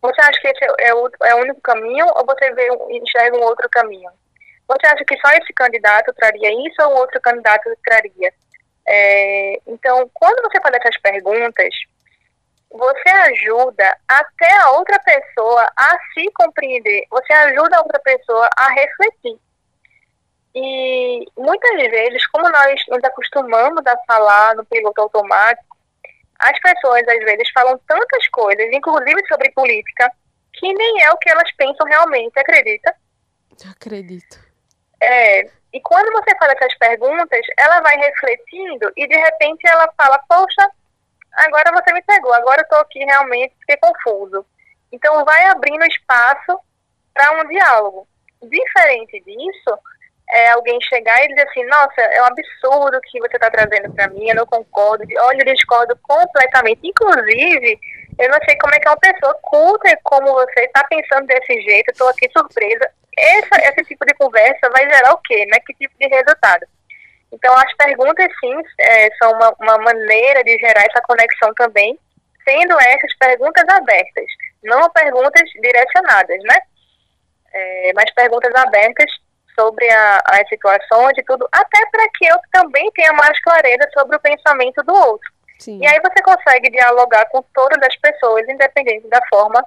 Você 0.02 0.22
acha 0.22 0.40
que 0.40 0.48
esse 0.48 0.66
é 0.80 0.94
o, 0.94 1.10
é 1.22 1.36
o 1.36 1.40
único 1.40 1.60
caminho 1.60 2.06
ou 2.16 2.26
você 2.26 2.50
vê, 2.54 2.70
enxerga 2.92 3.38
um 3.38 3.42
outro 3.42 3.68
caminho? 3.70 4.10
Você 4.70 4.88
acha 4.88 5.04
que 5.04 5.18
só 5.18 5.30
esse 5.32 5.52
candidato 5.54 6.14
traria 6.14 6.50
isso 6.66 6.82
ou 6.82 7.00
outro 7.00 7.20
candidato 7.20 7.64
traria? 7.84 8.32
É, 8.88 9.60
então, 9.68 10.10
quando 10.14 10.42
você 10.44 10.62
faz 10.62 10.76
essas 10.76 10.98
perguntas, 11.02 11.74
você 12.72 13.10
ajuda 13.10 13.98
até 14.08 14.52
a 14.62 14.72
outra 14.72 15.00
pessoa 15.00 15.72
a 15.76 15.98
se 16.14 16.32
compreender, 16.34 17.06
você 17.10 17.34
ajuda 17.34 17.78
a 17.78 17.82
outra 17.82 18.00
pessoa 18.00 18.50
a 18.58 18.70
refletir. 18.70 19.40
E 20.54 21.26
muitas 21.38 21.76
vezes, 21.92 22.26
como 22.28 22.50
nós 22.50 22.82
nos 22.88 23.04
acostumamos 23.04 23.86
a 23.86 23.98
falar 24.08 24.56
no 24.56 24.66
piloto 24.66 25.02
automático, 25.02 25.78
as 26.40 26.60
pessoas 26.60 27.08
às 27.08 27.20
vezes 27.20 27.50
falam 27.54 27.80
tantas 27.88 28.28
coisas, 28.30 28.66
inclusive 28.72 29.28
sobre 29.28 29.52
política, 29.52 30.12
que 30.54 30.74
nem 30.74 31.04
é 31.04 31.12
o 31.12 31.18
que 31.18 31.30
elas 31.30 31.52
pensam 31.56 31.86
realmente, 31.88 32.38
acredita? 32.40 32.96
Acredito. 33.70 34.40
É, 35.02 35.44
e 35.74 35.82
quando 35.82 36.12
você 36.12 36.36
faz 36.38 36.54
essas 36.54 36.78
perguntas, 36.78 37.46
ela 37.58 37.82
vai 37.82 37.96
refletindo 37.98 38.92
e 38.98 39.08
de 39.08 39.16
repente 39.16 39.68
ela 39.68 39.92
fala, 39.98 40.20
poxa, 40.28 40.70
agora 41.34 41.72
você 41.72 41.94
me 41.94 42.02
pegou, 42.02 42.34
agora 42.34 42.62
eu 42.62 42.64
estou 42.64 42.80
aqui 42.80 43.00
realmente, 43.00 43.56
fiquei 43.60 43.78
confuso. 43.78 44.46
Então 44.92 45.24
vai 45.24 45.46
abrindo 45.46 45.84
espaço 45.86 46.60
para 47.14 47.42
um 47.42 47.48
diálogo. 47.48 48.08
Diferente 48.42 49.22
disso, 49.22 49.80
é, 50.30 50.52
alguém 50.52 50.80
chegar 50.82 51.24
e 51.24 51.28
dizer 51.30 51.48
assim, 51.48 51.66
nossa, 51.66 52.02
é 52.02 52.22
um 52.22 52.26
absurdo 52.26 53.00
que 53.02 53.20
você 53.20 53.36
está 53.36 53.50
trazendo 53.50 53.94
para 53.94 54.08
mim, 54.10 54.30
eu 54.30 54.36
não 54.36 54.46
concordo, 54.46 55.04
olha, 55.22 55.42
eu 55.42 55.54
discordo 55.54 55.98
completamente. 56.04 56.80
Inclusive, 56.84 57.80
eu 58.20 58.30
não 58.30 58.38
sei 58.46 58.58
como 58.58 58.76
é 58.76 58.80
que 58.80 58.88
uma 58.88 58.98
pessoa 58.98 59.38
culta 59.42 59.98
como 60.04 60.34
você 60.34 60.62
está 60.62 60.84
pensando 60.86 61.26
desse 61.26 61.62
jeito, 61.62 61.92
estou 61.92 62.10
aqui 62.10 62.30
surpresa. 62.32 62.90
Essa, 63.18 63.70
esse 63.70 63.84
tipo 63.86 64.06
de 64.06 64.14
conversa 64.14 64.70
vai 64.70 64.90
gerar 64.90 65.14
o 65.14 65.18
quê, 65.18 65.46
né? 65.48 65.60
Que 65.66 65.74
tipo 65.74 65.94
de 66.00 66.08
resultado? 66.08 66.66
Então, 67.32 67.54
as 67.56 67.74
perguntas, 67.76 68.28
sim, 68.40 68.56
é, 68.80 69.10
são 69.18 69.32
uma, 69.34 69.54
uma 69.60 69.78
maneira 69.80 70.44
de 70.44 70.58
gerar 70.58 70.82
essa 70.82 71.02
conexão 71.02 71.54
também, 71.54 71.98
sendo 72.44 72.80
essas 72.80 73.16
perguntas 73.18 73.64
abertas, 73.70 74.26
não 74.64 74.90
perguntas 74.90 75.50
direcionadas, 75.62 76.40
né? 76.44 76.58
É, 77.54 77.92
mas 77.96 78.12
perguntas 78.14 78.54
abertas 78.56 79.12
sobre 79.60 79.90
a, 79.90 80.22
as 80.26 80.48
situações 80.48 81.18
e 81.18 81.24
tudo, 81.24 81.48
até 81.52 81.86
para 81.92 82.08
que 82.18 82.26
eu 82.26 82.38
também 82.52 82.90
tenha 82.94 83.14
mais 83.14 83.40
clareza 83.42 83.90
sobre 83.94 84.16
o 84.16 84.20
pensamento 84.20 84.82
do 84.84 84.94
outro. 84.94 85.30
Sim. 85.60 85.80
E 85.82 85.88
aí 85.88 86.00
você 86.00 86.22
consegue 86.24 86.70
dialogar 86.70 87.26
com 87.26 87.44
todas 87.54 87.78
as 87.84 87.96
pessoas, 87.98 88.48
independente 88.48 89.08
da 89.10 89.20
forma 89.30 89.64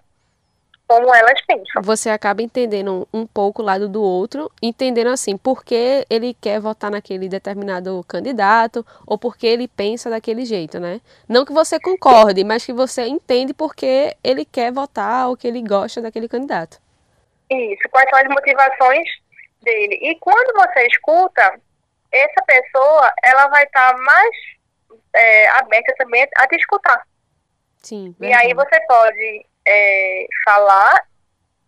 como 0.92 1.14
elas 1.14 1.40
pensam. 1.46 1.83
Você 1.83 2.11
acaba 2.11 2.42
entendendo 2.42 3.09
um 3.12 3.26
pouco 3.26 3.62
o 3.62 3.64
lado 3.64 3.88
do 3.88 4.02
outro, 4.02 4.52
entendendo 4.61 5.09
assim, 5.09 5.38
por 5.38 5.64
que 5.64 6.05
ele 6.11 6.35
quer 6.35 6.61
votar 6.61 6.90
naquele 6.90 7.31
determinado 7.31 8.05
candidato 8.07 8.85
ou 9.07 9.16
por 9.16 9.35
que 9.35 9.46
ele 9.46 9.66
pensa 9.66 10.11
daquele 10.11 10.44
jeito, 10.44 10.78
né? 10.78 11.00
Não 11.26 11.46
que 11.46 11.52
você 11.52 11.81
concorde, 11.81 12.44
mas 12.44 12.66
que 12.66 12.74
você 12.74 13.07
entende 13.07 13.55
por 13.55 13.74
que 13.74 14.14
ele 14.22 14.44
quer 14.44 14.70
votar 14.70 15.28
ou 15.28 15.37
que 15.37 15.48
ele 15.48 15.62
gosta 15.62 16.02
daquele 16.02 16.28
candidato. 16.28 16.78
Isso, 17.48 17.88
quais 17.90 18.09
são 18.11 18.18
as 18.18 18.28
motivações 18.28 19.09
dele. 19.62 19.98
E 20.02 20.18
quando 20.18 20.55
você 20.55 20.87
escuta, 20.88 21.59
essa 22.12 22.44
pessoa, 22.46 23.11
ela 23.24 23.48
vai 23.48 23.64
estar 23.64 23.94
tá 23.94 23.98
mais 23.98 24.37
é, 25.14 25.48
aberta 25.48 25.94
também 25.96 26.28
a 26.37 26.46
te 26.46 26.57
escutar. 26.57 27.02
Sim. 27.83 28.14
E 28.20 28.33
aí 28.33 28.52
você 28.52 28.78
pode 28.87 29.46
é, 29.66 30.27
falar 30.44 31.07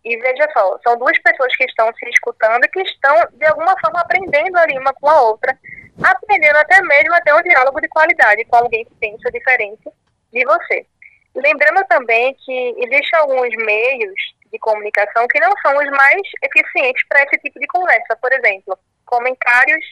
e 0.03 0.17
veja 0.17 0.47
só, 0.53 0.77
são 0.83 0.97
duas 0.97 1.17
pessoas 1.19 1.55
que 1.55 1.65
estão 1.65 1.91
se 1.95 2.09
escutando 2.09 2.63
e 2.63 2.67
que 2.67 2.81
estão, 2.81 3.15
de 3.33 3.45
alguma 3.47 3.73
forma, 3.79 3.99
aprendendo 4.01 4.55
ali 4.57 4.77
uma 4.77 4.93
com 4.93 5.09
a 5.09 5.21
outra, 5.21 5.57
aprendendo 6.03 6.57
até 6.57 6.79
mesmo 6.83 7.15
a 7.15 7.21
ter 7.21 7.33
um 7.33 7.41
diálogo 7.41 7.81
de 7.81 7.87
qualidade 7.87 8.45
com 8.45 8.57
alguém 8.57 8.85
que 8.85 8.93
pensa 8.95 9.31
diferente 9.31 9.89
de 10.31 10.45
você. 10.45 10.85
Lembrando 11.33 11.83
também 11.87 12.35
que 12.35 12.75
existem 12.77 13.19
alguns 13.19 13.49
meios 13.65 14.15
de 14.51 14.59
comunicação 14.59 15.27
que 15.27 15.39
não 15.39 15.51
são 15.61 15.75
os 15.75 15.89
mais 15.89 16.21
eficientes 16.43 17.03
para 17.09 17.23
esse 17.23 17.37
tipo 17.39 17.59
de 17.59 17.67
conversa. 17.67 18.15
Por 18.21 18.31
exemplo, 18.31 18.77
comentários 19.05 19.85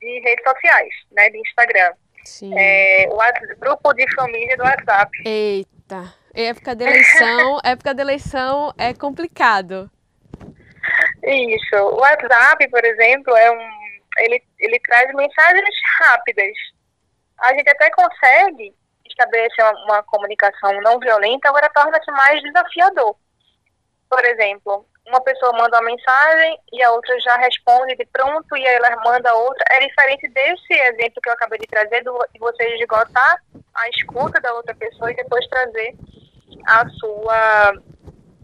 de 0.00 0.20
redes 0.20 0.42
sociais, 0.42 0.94
né, 1.12 1.28
de 1.28 1.38
Instagram. 1.38 1.92
Sim. 2.24 2.52
É, 2.58 3.06
o 3.10 3.58
grupo 3.58 3.92
de 3.92 4.10
família 4.14 4.56
do 4.56 4.64
WhatsApp. 4.64 5.10
Eita, 5.24 6.14
época 6.34 6.74
de 6.74 6.84
eleição, 6.84 7.60
época 7.64 7.94
de 7.94 8.02
eleição 8.02 8.74
é 8.78 8.94
complicado. 8.94 9.90
Isso. 11.22 11.76
O 11.76 12.00
WhatsApp, 12.00 12.68
por 12.68 12.84
exemplo, 12.84 13.36
é 13.36 13.50
um, 13.50 13.70
ele, 14.18 14.42
ele 14.58 14.80
traz 14.80 15.14
mensagens 15.14 15.74
rápidas. 15.98 16.56
A 17.38 17.54
gente 17.54 17.68
até 17.70 17.90
consegue 17.90 18.74
estabelecer 19.06 19.64
uma, 19.64 19.84
uma 19.84 20.02
comunicação 20.04 20.80
não 20.82 20.98
violenta, 20.98 21.48
agora 21.48 21.70
torna-se 21.70 22.10
mais 22.10 22.40
desafiador. 22.42 23.16
Por 24.08 24.24
exemplo, 24.24 24.86
uma 25.06 25.20
pessoa 25.20 25.52
manda 25.52 25.78
uma 25.78 25.90
mensagem 25.90 26.58
e 26.72 26.82
a 26.82 26.92
outra 26.92 27.18
já 27.20 27.36
responde 27.36 27.96
de 27.96 28.06
pronto 28.06 28.56
e 28.56 28.64
ela 28.64 28.96
manda 29.04 29.34
outra. 29.34 29.64
É 29.70 29.86
diferente 29.86 30.28
desse 30.28 30.72
exemplo 30.72 31.20
que 31.22 31.28
eu 31.28 31.32
acabei 31.32 31.58
de 31.58 31.66
trazer, 31.66 32.02
do, 32.02 32.16
de 32.32 32.38
você 32.38 32.64
esgotar 32.76 33.42
a 33.74 33.88
escuta 33.90 34.40
da 34.40 34.52
outra 34.54 34.74
pessoa 34.74 35.10
e 35.10 35.16
depois 35.16 35.46
trazer 35.48 35.94
a 36.66 36.88
sua 36.88 37.72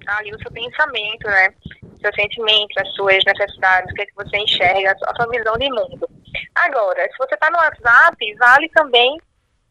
ali 0.06 0.32
o 0.32 0.38
seu 0.38 0.52
pensamento, 0.52 1.26
né? 1.26 1.52
Seus 2.00 2.14
sentimentos, 2.14 2.76
as 2.76 2.92
suas 2.94 3.24
necessidades, 3.24 3.90
o 3.90 3.94
que, 3.94 4.02
é 4.02 4.06
que 4.06 4.14
você 4.14 4.36
enxerga, 4.36 4.92
a 4.92 5.16
sua 5.16 5.28
visão 5.28 5.54
de 5.54 5.68
mundo. 5.70 6.08
Agora, 6.54 7.02
se 7.10 7.18
você 7.18 7.34
está 7.34 7.50
no 7.50 7.58
WhatsApp, 7.58 8.34
vale 8.36 8.68
também 8.70 9.18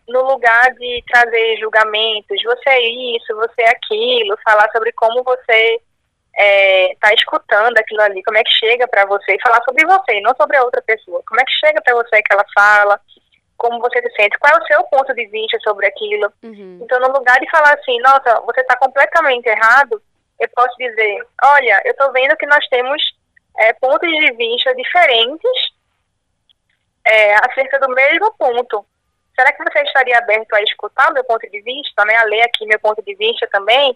no 0.07 0.21
lugar 0.23 0.73
de 0.73 1.03
trazer 1.11 1.57
julgamentos, 1.57 2.43
você 2.43 2.69
é 2.69 3.15
isso, 3.15 3.35
você 3.35 3.61
é 3.61 3.69
aquilo, 3.69 4.37
falar 4.43 4.69
sobre 4.71 4.91
como 4.93 5.23
você 5.23 5.79
está 6.37 6.43
é, 6.43 6.95
tá 6.99 7.13
escutando 7.13 7.77
aquilo 7.77 8.01
ali, 8.01 8.21
como 8.23 8.37
é 8.37 8.43
que 8.43 8.51
chega 8.53 8.87
para 8.87 9.05
você, 9.05 9.37
falar 9.41 9.61
sobre 9.63 9.85
você, 9.85 10.19
não 10.21 10.35
sobre 10.35 10.57
a 10.57 10.63
outra 10.63 10.81
pessoa, 10.81 11.23
como 11.27 11.39
é 11.39 11.45
que 11.45 11.53
chega 11.53 11.81
para 11.81 11.95
você 11.95 12.21
que 12.21 12.33
ela 12.33 12.45
fala, 12.53 12.99
como 13.57 13.79
você 13.79 14.01
se 14.01 14.09
sente, 14.15 14.37
qual 14.39 14.53
é 14.53 14.61
o 14.61 14.65
seu 14.65 14.83
ponto 14.85 15.13
de 15.13 15.25
vista 15.27 15.57
sobre 15.61 15.87
aquilo. 15.87 16.31
Uhum. 16.43 16.79
Então, 16.81 16.99
no 16.99 17.11
lugar 17.11 17.39
de 17.39 17.49
falar 17.49 17.73
assim, 17.73 17.99
nossa, 17.99 18.41
você 18.41 18.61
está 18.61 18.77
completamente 18.77 19.47
errado, 19.47 20.01
eu 20.39 20.49
posso 20.55 20.75
dizer, 20.77 21.25
olha, 21.43 21.81
eu 21.85 21.91
estou 21.91 22.11
vendo 22.11 22.35
que 22.37 22.45
nós 22.45 22.65
temos 22.67 23.01
é, 23.57 23.73
pontos 23.73 24.09
de 24.09 24.31
vista 24.33 24.75
diferentes 24.75 25.73
é, 27.05 27.35
acerca 27.35 27.79
do 27.79 27.89
mesmo 27.89 28.33
ponto 28.37 28.85
será 29.35 29.51
que 29.51 29.63
você 29.63 29.81
estaria 29.83 30.17
aberto 30.17 30.53
a 30.53 30.63
escutar 30.63 31.11
meu 31.11 31.23
ponto 31.25 31.47
de 31.49 31.61
vista, 31.61 32.05
né, 32.05 32.15
a 32.15 32.23
ler 32.23 32.41
aqui 32.41 32.65
meu 32.65 32.79
ponto 32.79 33.03
de 33.03 33.13
vista 33.15 33.47
também? 33.51 33.95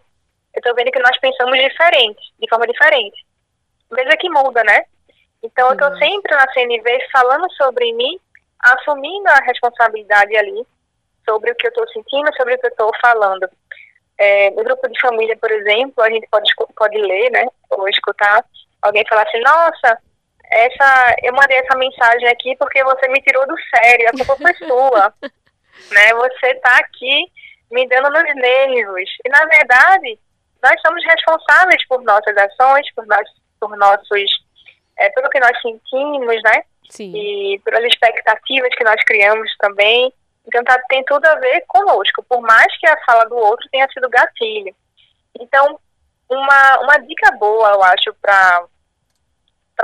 Eu 0.54 0.60
estou 0.60 0.76
vendo 0.76 0.92
que 0.92 1.00
nós 1.00 1.18
pensamos 1.20 1.58
diferente, 1.58 2.22
de 2.40 2.50
forma 2.50 2.68
diferente. 2.68 3.26
Veja 3.92 4.18
que 4.18 4.30
muda, 4.30 4.64
né? 4.64 4.84
Então, 5.42 5.68
eu 5.68 5.74
estou 5.74 5.98
sempre 5.98 6.36
na 6.36 6.52
CNV 6.52 7.00
falando 7.12 7.50
sobre 7.54 7.94
mim, 7.94 8.20
assumindo 8.60 9.30
a 9.30 9.44
responsabilidade 9.46 10.36
ali 10.38 10.66
sobre 11.28 11.52
o 11.52 11.56
que 11.56 11.68
eu 11.68 11.70
estou 11.70 11.88
sentindo, 11.90 12.36
sobre 12.36 12.56
o 12.56 12.60
que 12.60 12.66
eu 12.66 12.72
estou 12.72 12.92
falando. 13.02 13.50
É, 14.18 14.50
no 14.52 14.64
grupo 14.64 14.88
de 14.88 15.00
família, 15.00 15.38
por 15.38 15.52
exemplo, 15.52 16.04
a 16.04 16.10
gente 16.10 16.28
pode, 16.30 16.52
pode 16.76 16.98
ler, 16.98 17.32
né, 17.32 17.46
ou 17.70 17.88
escutar 17.88 18.44
alguém 18.82 19.06
falar 19.08 19.24
assim, 19.24 19.40
nossa, 19.42 19.98
essa, 20.52 21.16
eu 21.24 21.34
mandei 21.34 21.58
essa 21.58 21.78
mensagem 21.78 22.28
aqui 22.28 22.56
porque 22.58 22.84
você 22.84 23.08
me 23.08 23.22
tirou 23.22 23.48
do 23.48 23.56
sério, 23.76 24.10
a 24.10 24.12
culpa 24.12 24.36
foi 24.36 24.54
sua. 24.56 25.14
né? 25.92 26.14
Você 26.14 26.48
está 26.48 26.76
aqui 26.78 27.32
me 27.72 27.88
dando 27.88 28.10
nos 28.10 28.36
nervos. 28.36 29.10
E, 29.26 29.30
na 29.30 29.46
verdade, 29.46 30.20
nós 30.62 30.82
somos 30.86 31.04
responsáveis 31.06 31.86
por 31.88 32.02
nossas 32.04 32.36
ações, 32.36 32.94
por, 32.94 33.06
nós, 33.06 33.28
por 33.60 33.78
nossos. 33.78 34.50
É, 34.98 35.10
pelo 35.12 35.30
que 35.30 35.40
nós 35.40 35.62
sentimos, 35.62 36.44
né? 36.44 36.64
Sim. 36.90 37.14
E 37.16 37.60
pelas 37.60 37.84
expectativas 37.86 38.74
que 38.76 38.84
nós 38.84 39.02
criamos 39.06 39.56
também. 39.58 40.12
Então, 40.48 40.64
tá, 40.64 40.82
tem 40.90 41.04
tudo 41.06 41.26
a 41.26 41.36
ver 41.36 41.64
conosco, 41.68 42.24
por 42.28 42.42
mais 42.42 42.76
que 42.80 42.88
a 42.88 43.00
fala 43.06 43.26
do 43.26 43.36
outro 43.36 43.68
tenha 43.72 43.88
sido 43.92 44.10
gatilho. 44.10 44.76
Então, 45.40 45.80
uma, 46.28 46.80
uma 46.80 46.98
dica 46.98 47.32
boa, 47.38 47.72
eu 47.72 47.84
acho, 47.84 48.14
para 48.22 48.68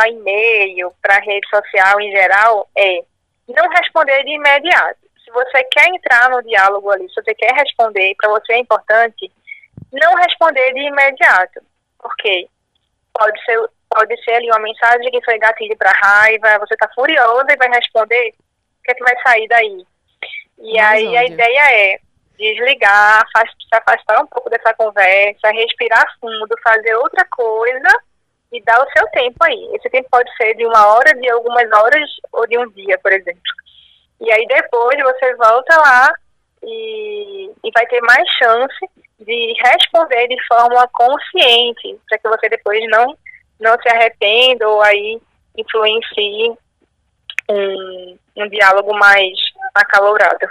e-mail, 0.08 0.92
para 1.02 1.20
rede 1.20 1.48
social 1.50 2.00
em 2.02 2.12
geral, 2.12 2.70
é 2.76 3.04
não 3.48 3.70
responder 3.70 4.24
de 4.24 4.32
imediato. 4.32 5.00
Se 5.24 5.32
você 5.32 5.64
quer 5.66 5.88
entrar 5.90 6.30
no 6.30 6.42
diálogo 6.44 6.90
ali, 6.92 7.08
se 7.10 7.16
você 7.16 7.34
quer 7.36 7.54
responder, 7.54 8.16
para 8.16 8.30
você 8.30 8.54
é 8.54 8.60
importante, 8.60 9.32
não 9.92 10.16
responder 10.16 10.74
de 10.74 10.82
imediato. 10.82 11.62
Porque 12.00 12.48
pode 13.14 13.44
ser, 13.46 13.60
pode 13.90 14.16
ser 14.24 14.32
ali 14.32 14.50
uma 14.50 14.60
mensagem 14.60 15.12
que 15.12 15.24
foi 15.24 15.38
gatilho 15.38 15.78
para 15.78 15.92
raiva, 15.92 16.60
você 16.60 16.74
está 16.74 16.90
furiosa 16.94 17.48
e 17.50 17.58
vai 17.58 17.70
responder, 17.70 18.30
o 18.30 18.84
que 18.84 18.92
é 18.92 18.94
que 18.94 19.04
vai 19.04 19.16
sair 19.22 19.48
daí? 19.48 19.86
E 20.60 20.74
Mas 20.74 20.82
aí 20.82 21.08
onde? 21.08 21.18
a 21.18 21.26
ideia 21.26 21.72
é 21.72 22.00
desligar, 22.38 23.24
se 23.28 23.76
afastar 23.76 24.22
um 24.22 24.28
pouco 24.28 24.50
dessa 24.50 24.74
conversa, 24.74 25.52
respirar 25.52 26.06
fundo, 26.20 26.56
fazer 26.64 26.96
outra 26.96 27.26
coisa 27.32 27.90
e 28.52 28.62
dar 28.64 28.80
o 28.82 28.92
seu 28.92 29.08
tempo 29.10 29.38
aí. 29.42 29.70
Esse 29.76 29.90
tempo 29.90 30.08
pode 30.12 30.30
ser 30.38 30.54
de 30.56 30.66
uma 30.66 30.88
hora, 30.88 31.14
de 31.14 31.30
algumas 31.30 31.70
horas 31.72 32.10
ou 32.32 32.48
de 32.48 32.58
um 32.58 32.70
dia, 32.70 32.98
por 33.00 33.12
exemplo. 33.12 33.42
E 34.22 34.32
aí 34.32 34.46
depois 34.48 34.98
você 35.02 35.36
volta 35.36 35.78
lá 35.78 36.14
e, 36.64 37.52
e 37.64 37.72
vai 37.74 37.86
ter 37.88 38.02
mais 38.02 38.28
chance 38.38 38.90
de 39.20 39.54
responder 39.64 40.28
de 40.28 40.38
forma 40.48 40.88
consciente, 40.94 42.00
para 42.08 42.18
que 42.18 42.30
você 42.30 42.50
depois 42.50 42.80
não, 42.90 43.18
não 43.60 43.76
se 43.82 43.90
arrependa 43.90 44.68
ou 44.68 44.82
aí 44.82 45.22
influencie 45.58 46.56
um, 47.50 48.18
um 48.38 48.50
diálogo 48.50 48.94
mais 48.98 49.34
acalorado. 49.74 50.48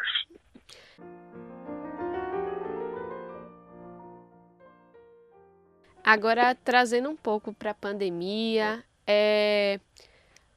Agora, 6.03 6.55
trazendo 6.55 7.09
um 7.09 7.17
pouco 7.17 7.55
para 7.55 7.71
a 7.71 7.75
pandemia, 7.75 8.85
é... 9.07 9.81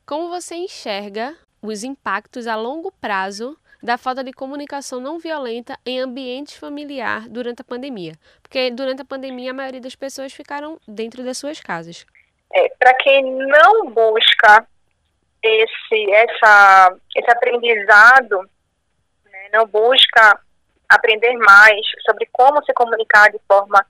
como 0.05 0.27
você 0.27 0.55
enxerga 0.55 1.37
os 1.61 1.85
impactos 1.85 2.47
a 2.47 2.55
longo 2.57 2.91
prazo 2.91 3.57
da 3.81 3.97
falta 3.97 4.23
de 4.23 4.33
comunicação 4.33 4.99
não 4.99 5.19
violenta 5.19 5.79
em 5.85 5.99
ambiente 6.01 6.59
familiar 6.59 7.29
durante 7.29 7.61
a 7.61 7.65
pandemia? 7.65 8.15
Porque 8.41 8.69
durante 8.71 9.01
a 9.01 9.05
pandemia 9.05 9.51
a 9.51 9.53
maioria 9.53 9.79
das 9.79 9.95
pessoas 9.95 10.33
ficaram 10.33 10.81
dentro 10.85 11.23
das 11.23 11.37
suas 11.37 11.61
casas. 11.61 12.05
É, 12.53 12.69
para 12.79 12.93
quem 12.95 13.23
não 13.23 13.91
busca 13.91 14.65
esse, 15.43 16.11
essa, 16.11 16.95
esse 17.15 17.31
aprendizado, 17.31 18.39
né, 19.25 19.49
não 19.53 19.65
busca 19.67 20.39
aprender 20.89 21.33
mais 21.37 21.81
sobre 22.05 22.27
como 22.31 22.63
se 22.63 22.73
comunicar 22.73 23.29
de 23.29 23.39
forma 23.47 23.85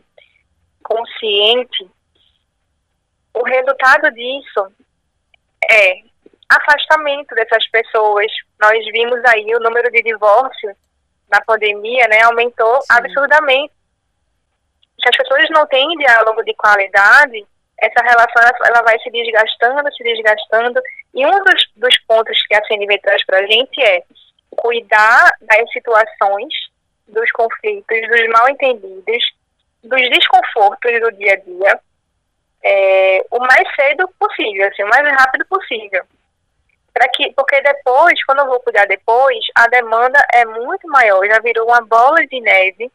consciente, 0.83 1.89
o 3.33 3.43
resultado 3.43 4.11
disso 4.13 4.71
é 5.69 6.01
afastamento 6.49 7.35
dessas 7.35 7.67
pessoas. 7.69 8.25
Nós 8.59 8.83
vimos 8.91 9.21
aí 9.25 9.53
o 9.55 9.59
número 9.59 9.91
de 9.91 10.01
divórcios 10.01 10.73
na 11.29 11.41
pandemia, 11.41 12.07
né, 12.07 12.21
aumentou 12.23 12.81
Sim. 12.81 12.87
absurdamente. 12.89 13.73
Se 14.99 15.09
as 15.09 15.17
pessoas 15.17 15.49
não 15.51 15.67
têm 15.67 15.87
diálogo 15.97 16.43
de 16.43 16.53
qualidade, 16.55 17.45
essa 17.79 18.03
relação 18.03 18.41
ela 18.65 18.81
vai 18.81 18.99
se 18.99 19.09
desgastando, 19.11 19.93
se 19.93 20.03
desgastando. 20.03 20.81
E 21.13 21.25
um 21.25 21.43
dos, 21.43 21.71
dos 21.75 21.97
pontos 22.05 22.41
que 22.47 22.55
a 22.55 22.63
CNV 22.65 22.99
traz 22.99 23.25
para 23.25 23.39
a 23.39 23.45
gente 23.47 23.81
é 23.81 24.03
cuidar 24.51 25.31
das 25.41 25.71
situações, 25.71 26.53
dos 27.07 27.31
conflitos, 27.31 28.01
dos 28.09 28.27
mal 28.29 28.49
entendidos 28.49 29.23
dos 29.83 30.09
desconfortos 30.09 30.99
do 30.99 31.11
dia 31.13 31.33
a 31.33 31.35
dia 31.37 31.79
é, 32.63 33.25
o 33.31 33.39
mais 33.39 33.75
cedo 33.75 34.09
possível, 34.19 34.67
assim, 34.67 34.83
o 34.83 34.89
mais 34.89 35.07
rápido 35.17 35.45
possível. 35.47 36.03
Que, 37.13 37.31
porque 37.33 37.61
depois, 37.61 38.23
quando 38.25 38.39
eu 38.39 38.47
vou 38.47 38.59
cuidar 38.59 38.85
depois, 38.87 39.37
a 39.55 39.67
demanda 39.67 40.19
é 40.33 40.43
muito 40.45 40.87
maior, 40.87 41.23
já 41.27 41.39
virou 41.39 41.67
uma 41.67 41.81
bola 41.81 42.25
de 42.25 42.41
neve, 42.41 42.91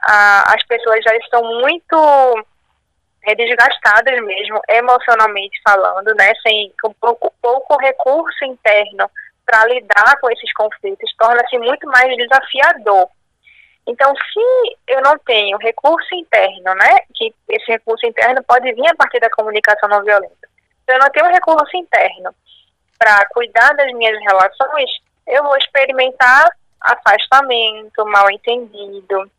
a, 0.00 0.54
as 0.54 0.64
pessoas 0.64 1.02
já 1.02 1.16
estão 1.16 1.42
muito 1.60 2.46
é, 3.26 3.34
desgastadas 3.34 4.22
mesmo, 4.24 4.60
emocionalmente 4.68 5.60
falando, 5.66 6.14
né, 6.14 6.32
sem 6.42 6.72
com 6.82 6.92
pouco, 6.94 7.32
pouco 7.40 7.76
recurso 7.78 8.44
interno 8.44 9.10
para 9.44 9.66
lidar 9.66 10.18
com 10.20 10.30
esses 10.30 10.52
conflitos, 10.54 11.14
torna-se 11.18 11.58
muito 11.58 11.86
mais 11.86 12.16
desafiador 12.16 13.08
então, 13.86 14.12
se 14.16 14.76
eu 14.88 15.02
não 15.02 15.18
tenho 15.18 15.58
recurso 15.58 16.14
interno, 16.14 16.74
né, 16.74 17.00
que 17.14 17.34
esse 17.50 17.70
recurso 17.70 18.06
interno 18.06 18.42
pode 18.44 18.72
vir 18.72 18.88
a 18.88 18.94
partir 18.94 19.20
da 19.20 19.30
comunicação 19.30 19.88
não 19.88 20.02
violenta. 20.02 20.48
Se 20.84 20.94
eu 20.94 20.98
não 20.98 21.10
tenho 21.10 21.26
recurso 21.26 21.76
interno 21.76 22.34
para 22.98 23.26
cuidar 23.26 23.74
das 23.74 23.92
minhas 23.92 24.18
relações, 24.20 24.90
eu 25.26 25.42
vou 25.42 25.56
experimentar 25.56 26.48
afastamento, 26.80 28.04
mal 28.06 28.30
entendido, 28.30 29.30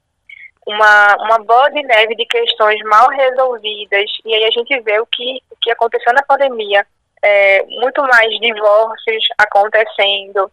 uma, 0.66 1.16
uma 1.18 1.40
bola 1.40 1.70
de 1.72 1.84
neve 1.84 2.16
de 2.16 2.26
questões 2.26 2.80
mal 2.84 3.10
resolvidas. 3.10 4.10
E 4.26 4.34
aí 4.34 4.44
a 4.46 4.52
gente 4.52 4.80
vê 4.82 5.00
o 5.00 5.06
que, 5.06 5.42
o 5.52 5.56
que 5.62 5.72
aconteceu 5.72 6.14
na 6.14 6.24
pandemia. 6.24 6.86
É, 7.24 7.64
muito 7.64 8.02
mais 8.04 8.30
divórcios 8.40 9.28
acontecendo, 9.38 10.52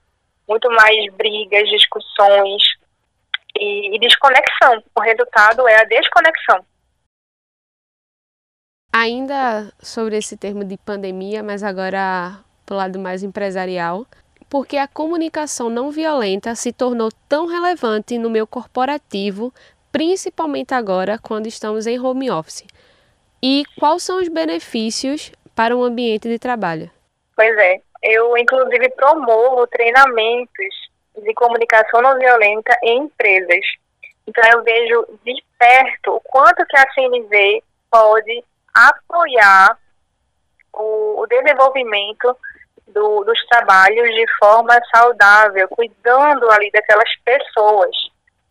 muito 0.48 0.70
mais 0.70 1.12
brigas, 1.14 1.68
discussões, 1.68 2.62
e, 3.58 3.96
e 3.96 3.98
desconexão. 3.98 4.82
O 4.94 5.00
resultado 5.00 5.66
é 5.68 5.80
a 5.80 5.84
desconexão. 5.84 6.64
Ainda 8.92 9.72
sobre 9.80 10.18
esse 10.18 10.36
termo 10.36 10.64
de 10.64 10.76
pandemia, 10.76 11.42
mas 11.42 11.62
agora 11.62 12.38
para 12.66 12.74
o 12.74 12.76
lado 12.78 12.98
mais 12.98 13.22
empresarial, 13.22 14.06
porque 14.50 14.76
a 14.76 14.86
comunicação 14.86 15.70
não 15.70 15.90
violenta 15.90 16.54
se 16.54 16.72
tornou 16.72 17.08
tão 17.26 17.46
relevante 17.46 18.18
no 18.18 18.28
meu 18.28 18.46
corporativo, 18.46 19.52
principalmente 19.92 20.74
agora 20.74 21.18
quando 21.18 21.46
estamos 21.46 21.86
em 21.86 22.00
home 22.00 22.30
office? 22.30 22.64
E 23.42 23.64
quais 23.78 24.02
são 24.02 24.18
os 24.18 24.28
benefícios 24.28 25.30
para 25.54 25.76
um 25.76 25.82
ambiente 25.84 26.28
de 26.28 26.38
trabalho? 26.38 26.90
Pois 27.36 27.56
é, 27.58 27.80
eu 28.02 28.36
inclusive 28.36 28.88
promovo 28.90 29.66
treinamentos 29.66 30.90
de 31.16 31.34
comunicação 31.34 32.00
não 32.00 32.18
violenta 32.18 32.76
em 32.82 33.02
empresas. 33.02 33.64
Então 34.26 34.42
eu 34.52 34.62
vejo 34.62 35.06
de 35.24 35.44
perto 35.58 36.16
o 36.16 36.20
quanto 36.20 36.64
que 36.66 36.76
a 36.76 36.90
CNV 36.92 37.62
pode 37.90 38.44
apoiar 38.74 39.78
o, 40.72 41.20
o 41.20 41.26
desenvolvimento 41.26 42.36
do, 42.88 43.24
dos 43.24 43.46
trabalhos 43.46 44.08
de 44.08 44.24
forma 44.38 44.80
saudável, 44.94 45.68
cuidando 45.68 46.50
ali 46.50 46.70
daquelas 46.70 47.10
pessoas, 47.24 47.94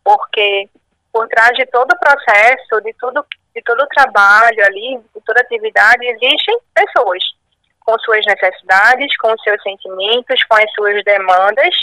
porque 0.04 0.70
por 1.12 1.28
trás 1.28 1.52
de 1.58 1.66
todo 1.68 1.92
o 1.92 2.00
processo, 2.00 2.82
de 2.84 2.94
tudo, 2.94 3.26
de 3.56 3.62
todo 3.64 3.82
o 3.82 3.88
trabalho 3.88 4.66
ali, 4.66 4.98
de 5.14 5.22
toda 5.26 5.42
atividade, 5.42 6.06
existem 6.06 6.58
pessoas 6.74 7.24
com 7.80 7.98
suas 8.00 8.26
necessidades, 8.26 9.16
com 9.18 9.36
seus 9.40 9.62
sentimentos, 9.64 10.44
com 10.44 10.56
as 10.56 10.72
suas 10.74 11.04
demandas 11.04 11.76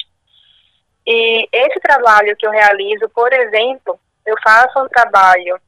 e 1.11 1.49
esse 1.51 1.81
trabalho 1.81 2.37
que 2.37 2.47
eu 2.47 2.51
realizo, 2.51 3.09
por 3.09 3.33
exemplo, 3.33 3.99
eu 4.27 4.37
faço 4.45 4.79
um 4.79 4.89
trabalho 4.89 5.59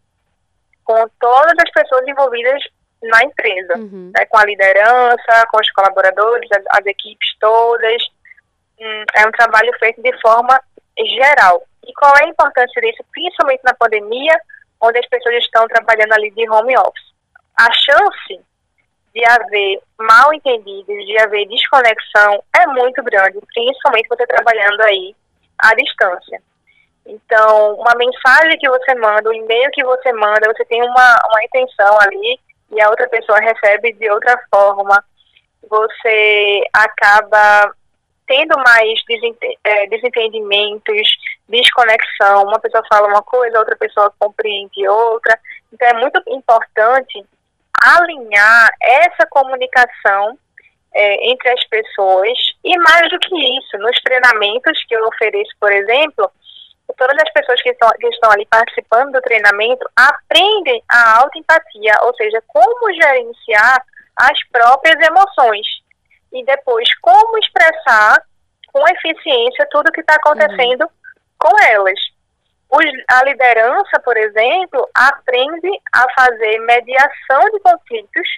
com 0.84 1.08
todas 1.18 1.54
as 1.64 1.70
pessoas 1.72 2.06
envolvidas 2.06 2.62
na 3.02 3.24
empresa, 3.24 3.78
uhum. 3.78 4.12
né, 4.14 4.26
com 4.26 4.36
a 4.36 4.44
liderança, 4.44 5.46
com 5.50 5.58
os 5.58 5.70
colaboradores, 5.72 6.46
as, 6.52 6.62
as 6.78 6.84
equipes 6.84 7.38
todas. 7.40 8.02
Hum, 8.78 9.04
é 9.14 9.26
um 9.26 9.32
trabalho 9.32 9.72
feito 9.78 10.02
de 10.02 10.12
forma 10.20 10.60
geral. 11.06 11.62
E 11.86 11.92
qual 11.94 12.12
é 12.16 12.24
a 12.24 12.28
importância 12.28 12.80
disso, 12.82 13.04
principalmente 13.12 13.62
na 13.64 13.74
pandemia, 13.74 14.34
onde 14.80 14.98
as 14.98 15.08
pessoas 15.08 15.36
estão 15.36 15.66
trabalhando 15.68 16.12
ali 16.12 16.30
de 16.30 16.48
home 16.48 16.76
office? 16.76 17.10
A 17.58 17.70
chance 17.72 18.40
de 19.14 19.24
haver 19.24 19.80
mal 19.98 20.32
entendidos, 20.32 21.06
de 21.06 21.18
haver 21.18 21.46
desconexão 21.48 22.42
é 22.56 22.66
muito 22.66 23.02
grande, 23.02 23.38
principalmente 23.52 24.08
você 24.08 24.26
trabalhando 24.26 24.80
aí 24.82 25.14
à 25.58 25.74
distância. 25.74 26.40
Então, 27.06 27.74
uma 27.74 27.94
mensagem 27.96 28.58
que 28.58 28.68
você 28.68 28.94
manda, 28.94 29.28
um 29.28 29.32
e-mail 29.32 29.70
que 29.72 29.84
você 29.84 30.12
manda, 30.12 30.52
você 30.54 30.64
tem 30.66 30.82
uma, 30.82 31.16
uma 31.28 31.44
intenção 31.44 31.98
ali 32.00 32.38
e 32.70 32.80
a 32.80 32.88
outra 32.88 33.08
pessoa 33.08 33.38
recebe 33.40 33.92
de 33.94 34.10
outra 34.10 34.38
forma. 34.48 35.02
você 35.68 36.62
acaba 36.72 37.74
tendo 38.30 38.56
mais 38.58 39.00
é, 39.64 39.86
desentendimentos, 39.88 41.08
desconexão. 41.48 42.44
Uma 42.44 42.60
pessoa 42.60 42.84
fala 42.88 43.08
uma 43.08 43.22
coisa, 43.22 43.58
outra 43.58 43.76
pessoa 43.76 44.14
compreende 44.20 44.86
outra. 44.88 45.36
Então 45.72 45.88
é 45.88 45.94
muito 45.94 46.22
importante 46.28 47.24
alinhar 47.82 48.70
essa 48.80 49.26
comunicação 49.28 50.38
é, 50.94 51.28
entre 51.28 51.50
as 51.50 51.64
pessoas 51.64 52.38
e 52.62 52.78
mais 52.78 53.10
do 53.10 53.18
que 53.18 53.34
isso, 53.34 53.78
nos 53.78 54.00
treinamentos 54.00 54.84
que 54.84 54.94
eu 54.94 55.04
ofereço, 55.08 55.50
por 55.58 55.72
exemplo, 55.72 56.30
todas 56.96 57.16
as 57.20 57.32
pessoas 57.32 57.60
que 57.62 57.70
estão, 57.70 57.88
que 57.98 58.06
estão 58.08 58.30
ali 58.30 58.46
participando 58.46 59.12
do 59.12 59.20
treinamento 59.22 59.88
aprendem 59.96 60.80
a 60.88 61.18
autoempatia, 61.18 61.94
ou 62.02 62.14
seja, 62.14 62.40
como 62.46 62.92
gerenciar 62.92 63.82
as 64.16 64.38
próprias 64.52 65.00
emoções 65.08 65.79
e 66.32 66.44
depois 66.44 66.88
como 67.00 67.38
expressar 67.38 68.22
com 68.72 68.84
eficiência 68.88 69.66
tudo 69.70 69.92
que 69.92 70.00
está 70.00 70.14
acontecendo 70.14 70.82
uhum. 70.82 70.90
com 71.38 71.62
elas. 71.62 71.98
Os, 72.70 72.84
a 73.08 73.24
liderança, 73.24 73.98
por 74.04 74.16
exemplo, 74.16 74.88
aprende 74.94 75.68
a 75.92 76.06
fazer 76.14 76.58
mediação 76.60 77.50
de 77.52 77.60
conflitos 77.60 78.28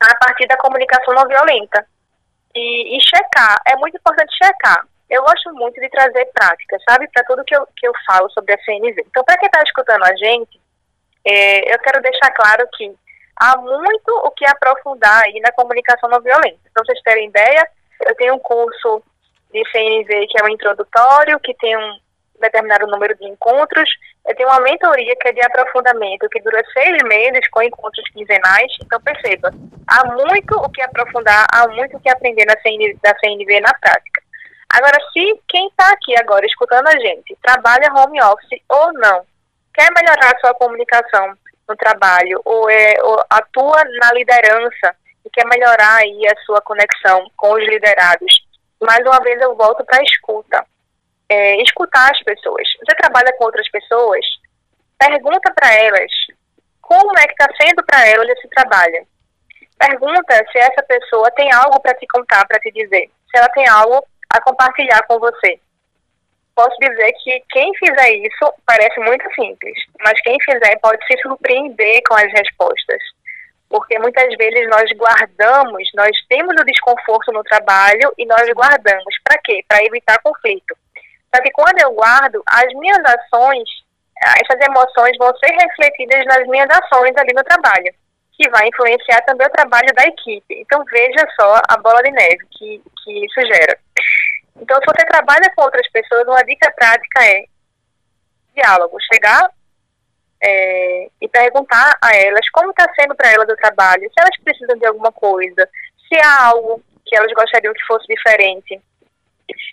a 0.00 0.14
partir 0.16 0.46
da 0.46 0.56
comunicação 0.58 1.14
não 1.14 1.26
violenta. 1.26 1.86
E, 2.54 2.96
e 2.96 3.00
checar, 3.00 3.58
é 3.66 3.76
muito 3.76 3.96
importante 3.96 4.36
checar. 4.36 4.86
Eu 5.08 5.22
gosto 5.22 5.52
muito 5.54 5.80
de 5.80 5.88
trazer 5.88 6.26
prática, 6.34 6.76
sabe, 6.88 7.08
para 7.12 7.24
tudo 7.24 7.44
que 7.44 7.56
eu, 7.56 7.66
que 7.76 7.86
eu 7.86 7.92
falo 8.06 8.28
sobre 8.30 8.52
a 8.52 8.58
CNV. 8.62 9.04
Então, 9.06 9.24
para 9.24 9.38
quem 9.38 9.46
está 9.46 9.62
escutando 9.62 10.04
a 10.04 10.14
gente, 10.16 10.60
é, 11.24 11.74
eu 11.74 11.78
quero 11.78 12.02
deixar 12.02 12.30
claro 12.32 12.68
que 12.76 12.94
há 13.38 13.56
muito 13.56 14.10
o 14.24 14.30
que 14.32 14.46
aprofundar 14.46 15.24
aí 15.24 15.40
na 15.40 15.52
comunicação 15.52 16.08
não 16.08 16.20
violenta. 16.20 16.58
Para 16.72 16.84
vocês 16.84 17.00
terem 17.02 17.28
ideia, 17.28 17.66
eu 18.06 18.14
tenho 18.16 18.34
um 18.34 18.38
curso 18.38 19.02
de 19.52 19.62
CNV 19.70 20.26
que 20.28 20.40
é 20.40 20.44
um 20.44 20.48
introdutório, 20.48 21.40
que 21.40 21.54
tem 21.54 21.76
um 21.76 21.98
determinado 22.40 22.86
número 22.86 23.16
de 23.16 23.26
encontros. 23.26 23.88
Eu 24.26 24.34
tenho 24.36 24.48
uma 24.48 24.60
mentoria 24.60 25.16
que 25.16 25.28
é 25.28 25.32
de 25.32 25.40
aprofundamento, 25.42 26.28
que 26.28 26.40
dura 26.42 26.62
seis 26.72 26.96
meses, 27.04 27.48
com 27.50 27.62
encontros 27.62 28.08
quinzenais. 28.10 28.72
Então, 28.82 29.00
perceba, 29.00 29.52
há 29.86 30.06
muito 30.14 30.54
o 30.56 30.70
que 30.70 30.82
aprofundar, 30.82 31.46
há 31.52 31.66
muito 31.68 31.96
o 31.96 32.00
que 32.00 32.10
aprender 32.10 32.44
na 32.44 32.58
CNV, 32.60 32.98
da 33.02 33.14
CNV 33.18 33.60
na 33.60 33.72
prática. 33.80 34.22
Agora, 34.70 34.98
se 35.12 35.40
quem 35.48 35.66
está 35.68 35.90
aqui 35.92 36.14
agora 36.18 36.44
escutando 36.44 36.88
a 36.88 36.98
gente 36.98 37.36
trabalha 37.42 37.92
home 37.94 38.20
office 38.22 38.60
ou 38.68 38.92
não, 38.92 39.24
quer 39.74 39.88
melhorar 39.96 40.34
a 40.34 40.38
sua 40.40 40.54
comunicação 40.54 41.34
no 41.68 41.76
trabalho 41.76 42.40
ou, 42.44 42.70
é, 42.70 42.94
ou 43.02 43.22
atua 43.28 43.84
na 44.00 44.12
liderança 44.12 44.96
e 45.24 45.30
quer 45.30 45.46
melhorar 45.46 45.96
aí 45.96 46.26
a 46.26 46.40
sua 46.44 46.60
conexão 46.62 47.30
com 47.36 47.52
os 47.52 47.64
liderados, 47.64 48.46
mais 48.80 49.04
uma 49.04 49.20
vez 49.20 49.40
eu 49.40 49.54
volto 49.54 49.84
para 49.84 49.98
a 49.98 50.02
escuta. 50.02 50.64
É, 51.30 51.60
escutar 51.62 52.10
as 52.10 52.22
pessoas. 52.22 52.66
Você 52.78 52.96
trabalha 52.96 53.30
com 53.36 53.44
outras 53.44 53.68
pessoas, 53.70 54.24
pergunta 54.98 55.52
para 55.54 55.74
elas 55.74 56.10
como 56.80 57.18
é 57.18 57.26
que 57.26 57.34
está 57.38 57.46
sendo 57.60 57.84
para 57.84 58.08
elas 58.08 58.26
esse 58.30 58.48
trabalho. 58.48 59.06
Pergunta 59.78 60.34
se 60.50 60.58
essa 60.58 60.82
pessoa 60.82 61.30
tem 61.32 61.52
algo 61.52 61.78
para 61.80 61.94
te 61.94 62.06
contar, 62.06 62.46
para 62.46 62.58
te 62.58 62.72
dizer. 62.72 63.10
Se 63.30 63.38
ela 63.38 63.48
tem 63.50 63.68
algo 63.68 64.02
a 64.30 64.40
compartilhar 64.40 65.02
com 65.06 65.18
você. 65.18 65.60
Posso 66.58 66.74
dizer 66.80 67.12
que 67.22 67.40
quem 67.50 67.72
fizer 67.76 68.14
isso 68.16 68.52
parece 68.66 68.98
muito 68.98 69.24
simples, 69.32 69.78
mas 70.00 70.20
quem 70.22 70.36
fizer 70.40 70.76
pode 70.82 70.98
se 71.06 71.16
surpreender 71.22 72.02
com 72.08 72.14
as 72.14 72.32
respostas. 72.32 73.00
Porque 73.70 73.96
muitas 74.00 74.26
vezes 74.36 74.68
nós 74.68 74.90
guardamos, 74.96 75.88
nós 75.94 76.10
temos 76.28 76.60
o 76.60 76.64
desconforto 76.64 77.30
no 77.30 77.44
trabalho 77.44 78.12
e 78.18 78.26
nós 78.26 78.42
guardamos. 78.54 79.14
Para 79.22 79.38
quê? 79.44 79.64
Para 79.68 79.84
evitar 79.84 80.18
conflito. 80.20 80.76
Só 81.32 81.40
que 81.40 81.52
quando 81.52 81.80
eu 81.80 81.92
guardo, 81.92 82.42
as 82.48 82.74
minhas 82.74 83.04
ações, 83.04 83.68
essas 84.42 84.60
emoções 84.66 85.16
vão 85.16 85.32
ser 85.38 85.52
refletidas 85.52 86.24
nas 86.24 86.44
minhas 86.48 86.68
ações 86.70 87.12
ali 87.18 87.34
no 87.34 87.44
trabalho, 87.44 87.94
que 88.32 88.50
vai 88.50 88.66
influenciar 88.66 89.20
também 89.20 89.46
o 89.46 89.52
trabalho 89.52 89.94
da 89.94 90.02
equipe. 90.02 90.60
Então 90.60 90.82
veja 90.90 91.24
só 91.40 91.62
a 91.68 91.76
bola 91.76 92.02
de 92.02 92.10
neve 92.10 92.44
que, 92.50 92.82
que 93.04 93.26
isso 93.26 93.46
gera. 93.46 93.78
Então, 94.60 94.76
se 94.78 94.86
você 94.86 95.06
trabalha 95.06 95.52
com 95.54 95.62
outras 95.62 95.88
pessoas, 95.90 96.26
uma 96.26 96.42
dica 96.42 96.70
prática 96.72 97.24
é 97.24 97.44
diálogo, 98.54 98.98
chegar 99.12 99.50
é, 100.42 101.08
e 101.20 101.28
perguntar 101.28 101.96
a 102.02 102.16
elas 102.16 102.48
como 102.50 102.70
está 102.70 102.86
sendo 102.94 103.14
para 103.14 103.30
elas 103.30 103.48
o 103.48 103.56
trabalho, 103.56 104.10
se 104.10 104.20
elas 104.20 104.36
precisam 104.42 104.76
de 104.76 104.86
alguma 104.86 105.12
coisa, 105.12 105.68
se 106.08 106.18
há 106.18 106.46
algo 106.46 106.82
que 107.04 107.16
elas 107.16 107.32
gostariam 107.32 107.72
que 107.72 107.84
fosse 107.84 108.06
diferente. 108.06 108.80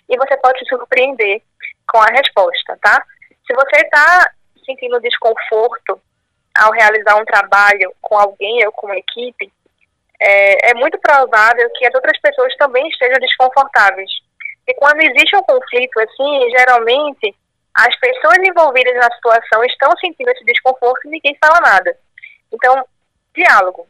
E 0.08 0.16
você 0.16 0.36
pode 0.38 0.58
se 0.58 0.66
surpreender 0.66 1.42
com 1.86 1.98
a 1.98 2.06
resposta, 2.06 2.78
tá? 2.80 3.04
Se 3.46 3.54
você 3.54 3.84
está 3.84 4.32
sentindo 4.64 5.00
desconforto 5.00 6.00
ao 6.56 6.72
realizar 6.72 7.16
um 7.20 7.24
trabalho 7.24 7.92
com 8.00 8.16
alguém 8.16 8.64
ou 8.66 8.72
com 8.72 8.86
uma 8.86 8.96
equipe, 8.96 9.52
é, 10.20 10.70
é 10.70 10.74
muito 10.74 10.98
provável 10.98 11.70
que 11.74 11.86
as 11.86 11.94
outras 11.94 12.18
pessoas 12.20 12.54
também 12.56 12.88
estejam 12.88 13.18
desconfortáveis. 13.20 14.10
E 14.66 14.74
quando 14.74 15.00
existe 15.00 15.36
um 15.36 15.42
conflito 15.42 16.00
assim, 16.00 16.50
geralmente 16.50 17.34
as 17.74 17.94
pessoas 17.98 18.38
envolvidas 18.38 18.94
na 18.94 19.14
situação 19.14 19.62
estão 19.64 19.90
sentindo 19.98 20.30
esse 20.30 20.44
desconforto 20.44 21.06
e 21.06 21.10
ninguém 21.10 21.36
fala 21.38 21.60
nada. 21.60 21.96
Então, 22.52 22.84
diálogo, 23.34 23.86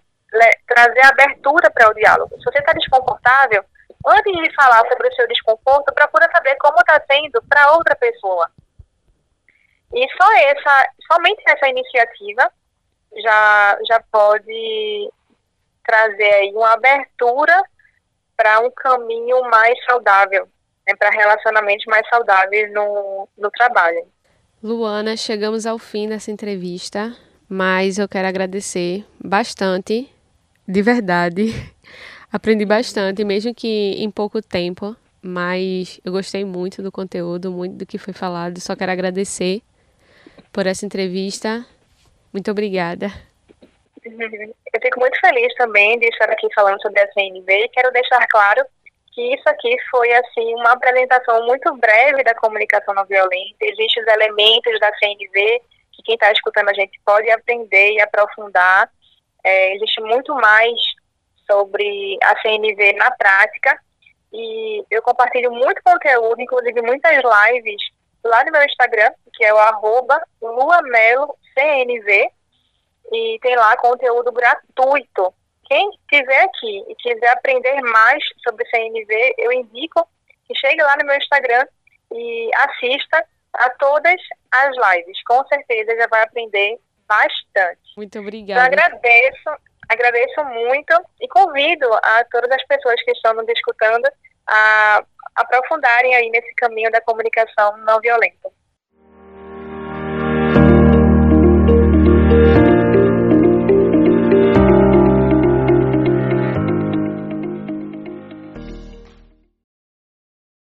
trazer 0.66 1.04
abertura 1.06 1.70
para 1.70 1.90
o 1.90 1.94
diálogo. 1.94 2.36
Se 2.36 2.44
você 2.44 2.58
está 2.58 2.72
desconfortável, 2.72 3.64
antes 4.04 4.32
de 4.32 4.54
falar 4.54 4.86
sobre 4.88 5.08
o 5.08 5.14
seu 5.14 5.28
desconforto, 5.28 5.94
procura 5.94 6.28
saber 6.32 6.56
como 6.56 6.78
está 6.78 7.00
sendo 7.08 7.42
para 7.48 7.72
outra 7.72 7.94
pessoa. 7.94 8.50
E 9.94 10.06
só 10.20 10.32
essa, 10.34 10.88
somente 11.12 11.42
essa 11.46 11.68
iniciativa 11.68 12.50
já, 13.22 13.78
já 13.88 14.02
pode 14.10 15.10
trazer 15.84 16.34
aí 16.34 16.52
uma 16.52 16.72
abertura 16.72 17.62
para 18.36 18.60
um 18.60 18.70
caminho 18.70 19.42
mais 19.42 19.78
saudável, 19.84 20.48
né, 20.86 20.94
para 20.96 21.10
relacionamentos 21.10 21.84
mais 21.86 22.06
saudáveis 22.08 22.72
no, 22.72 23.28
no 23.36 23.50
trabalho. 23.50 24.06
Luana, 24.62 25.16
chegamos 25.16 25.66
ao 25.66 25.78
fim 25.78 26.08
dessa 26.08 26.30
entrevista, 26.30 27.14
mas 27.48 27.98
eu 27.98 28.08
quero 28.08 28.28
agradecer 28.28 29.04
bastante, 29.22 30.10
de 30.66 30.82
verdade. 30.82 31.52
Aprendi 32.32 32.64
bastante, 32.64 33.24
mesmo 33.24 33.54
que 33.54 33.94
em 33.98 34.10
pouco 34.10 34.42
tempo, 34.42 34.96
mas 35.22 36.00
eu 36.04 36.12
gostei 36.12 36.44
muito 36.44 36.82
do 36.82 36.90
conteúdo, 36.90 37.50
muito 37.50 37.76
do 37.76 37.86
que 37.86 37.98
foi 37.98 38.14
falado. 38.14 38.60
Só 38.60 38.74
quero 38.74 38.92
agradecer 38.92 39.62
por 40.52 40.66
essa 40.66 40.84
entrevista. 40.84 41.64
Muito 42.32 42.50
obrigada. 42.50 43.08
Eu 44.04 44.80
fico 44.80 45.00
muito 45.00 45.18
feliz 45.20 45.54
também 45.54 45.98
de 45.98 46.06
estar 46.06 46.30
aqui 46.30 46.46
falando 46.54 46.80
sobre 46.80 47.00
a 47.00 47.12
CNV 47.12 47.52
e 47.52 47.68
quero 47.68 47.92
deixar 47.92 48.26
claro 48.28 48.64
que 49.16 49.34
isso 49.34 49.48
aqui 49.48 49.74
foi 49.90 50.12
assim 50.12 50.54
uma 50.56 50.72
apresentação 50.72 51.46
muito 51.46 51.74
breve 51.76 52.22
da 52.22 52.34
comunicação 52.34 52.94
não 52.94 53.06
violenta. 53.06 53.56
Existem 53.62 54.02
os 54.02 54.08
elementos 54.08 54.78
da 54.78 54.94
CNV 54.98 55.62
que 55.92 56.02
quem 56.04 56.14
está 56.16 56.30
escutando 56.30 56.68
a 56.68 56.74
gente 56.74 57.00
pode 57.02 57.30
aprender 57.30 57.92
e 57.92 58.00
aprofundar. 58.02 58.90
É, 59.42 59.74
existe 59.74 60.02
muito 60.02 60.34
mais 60.34 60.78
sobre 61.50 62.18
a 62.22 62.38
CNV 62.42 62.92
na 62.92 63.10
prática 63.12 63.80
e 64.30 64.84
eu 64.90 65.00
compartilho 65.00 65.50
muito 65.50 65.80
conteúdo, 65.82 66.42
inclusive 66.42 66.82
muitas 66.82 67.14
lives 67.14 67.82
lá 68.22 68.44
no 68.44 68.52
meu 68.52 68.62
Instagram, 68.64 69.10
que 69.32 69.46
é 69.46 69.54
o 69.54 69.56
arroba 69.56 70.20
luamelocnv 70.42 72.30
e 73.12 73.38
tem 73.40 73.56
lá 73.56 73.74
conteúdo 73.78 74.30
gratuito. 74.30 75.32
Quem 75.68 75.90
estiver 75.90 76.44
aqui 76.44 76.84
e 76.88 76.94
quiser 76.96 77.30
aprender 77.30 77.80
mais 77.82 78.22
sobre 78.46 78.64
CNV, 78.66 79.34
eu 79.38 79.52
indico 79.52 80.06
que 80.46 80.54
chegue 80.54 80.82
lá 80.82 80.96
no 80.96 81.06
meu 81.06 81.16
Instagram 81.16 81.66
e 82.12 82.50
assista 82.54 83.24
a 83.54 83.70
todas 83.70 84.20
as 84.52 84.76
lives. 84.76 85.22
Com 85.24 85.44
certeza 85.46 85.96
já 85.96 86.06
vai 86.06 86.22
aprender 86.22 86.78
bastante. 87.08 87.80
Muito 87.96 88.18
obrigada. 88.18 88.60
Eu 88.60 88.64
agradeço, 88.64 89.50
agradeço 89.88 90.44
muito 90.44 90.94
e 91.20 91.28
convido 91.28 91.92
a 91.94 92.24
todas 92.30 92.50
as 92.50 92.64
pessoas 92.66 93.02
que 93.02 93.12
estão 93.12 93.34
nos 93.34 93.48
escutando 93.48 94.06
a 94.46 95.04
aprofundarem 95.34 96.14
aí 96.14 96.30
nesse 96.30 96.54
caminho 96.54 96.90
da 96.90 97.00
comunicação 97.00 97.76
não 97.78 98.00
violenta. 98.00 98.50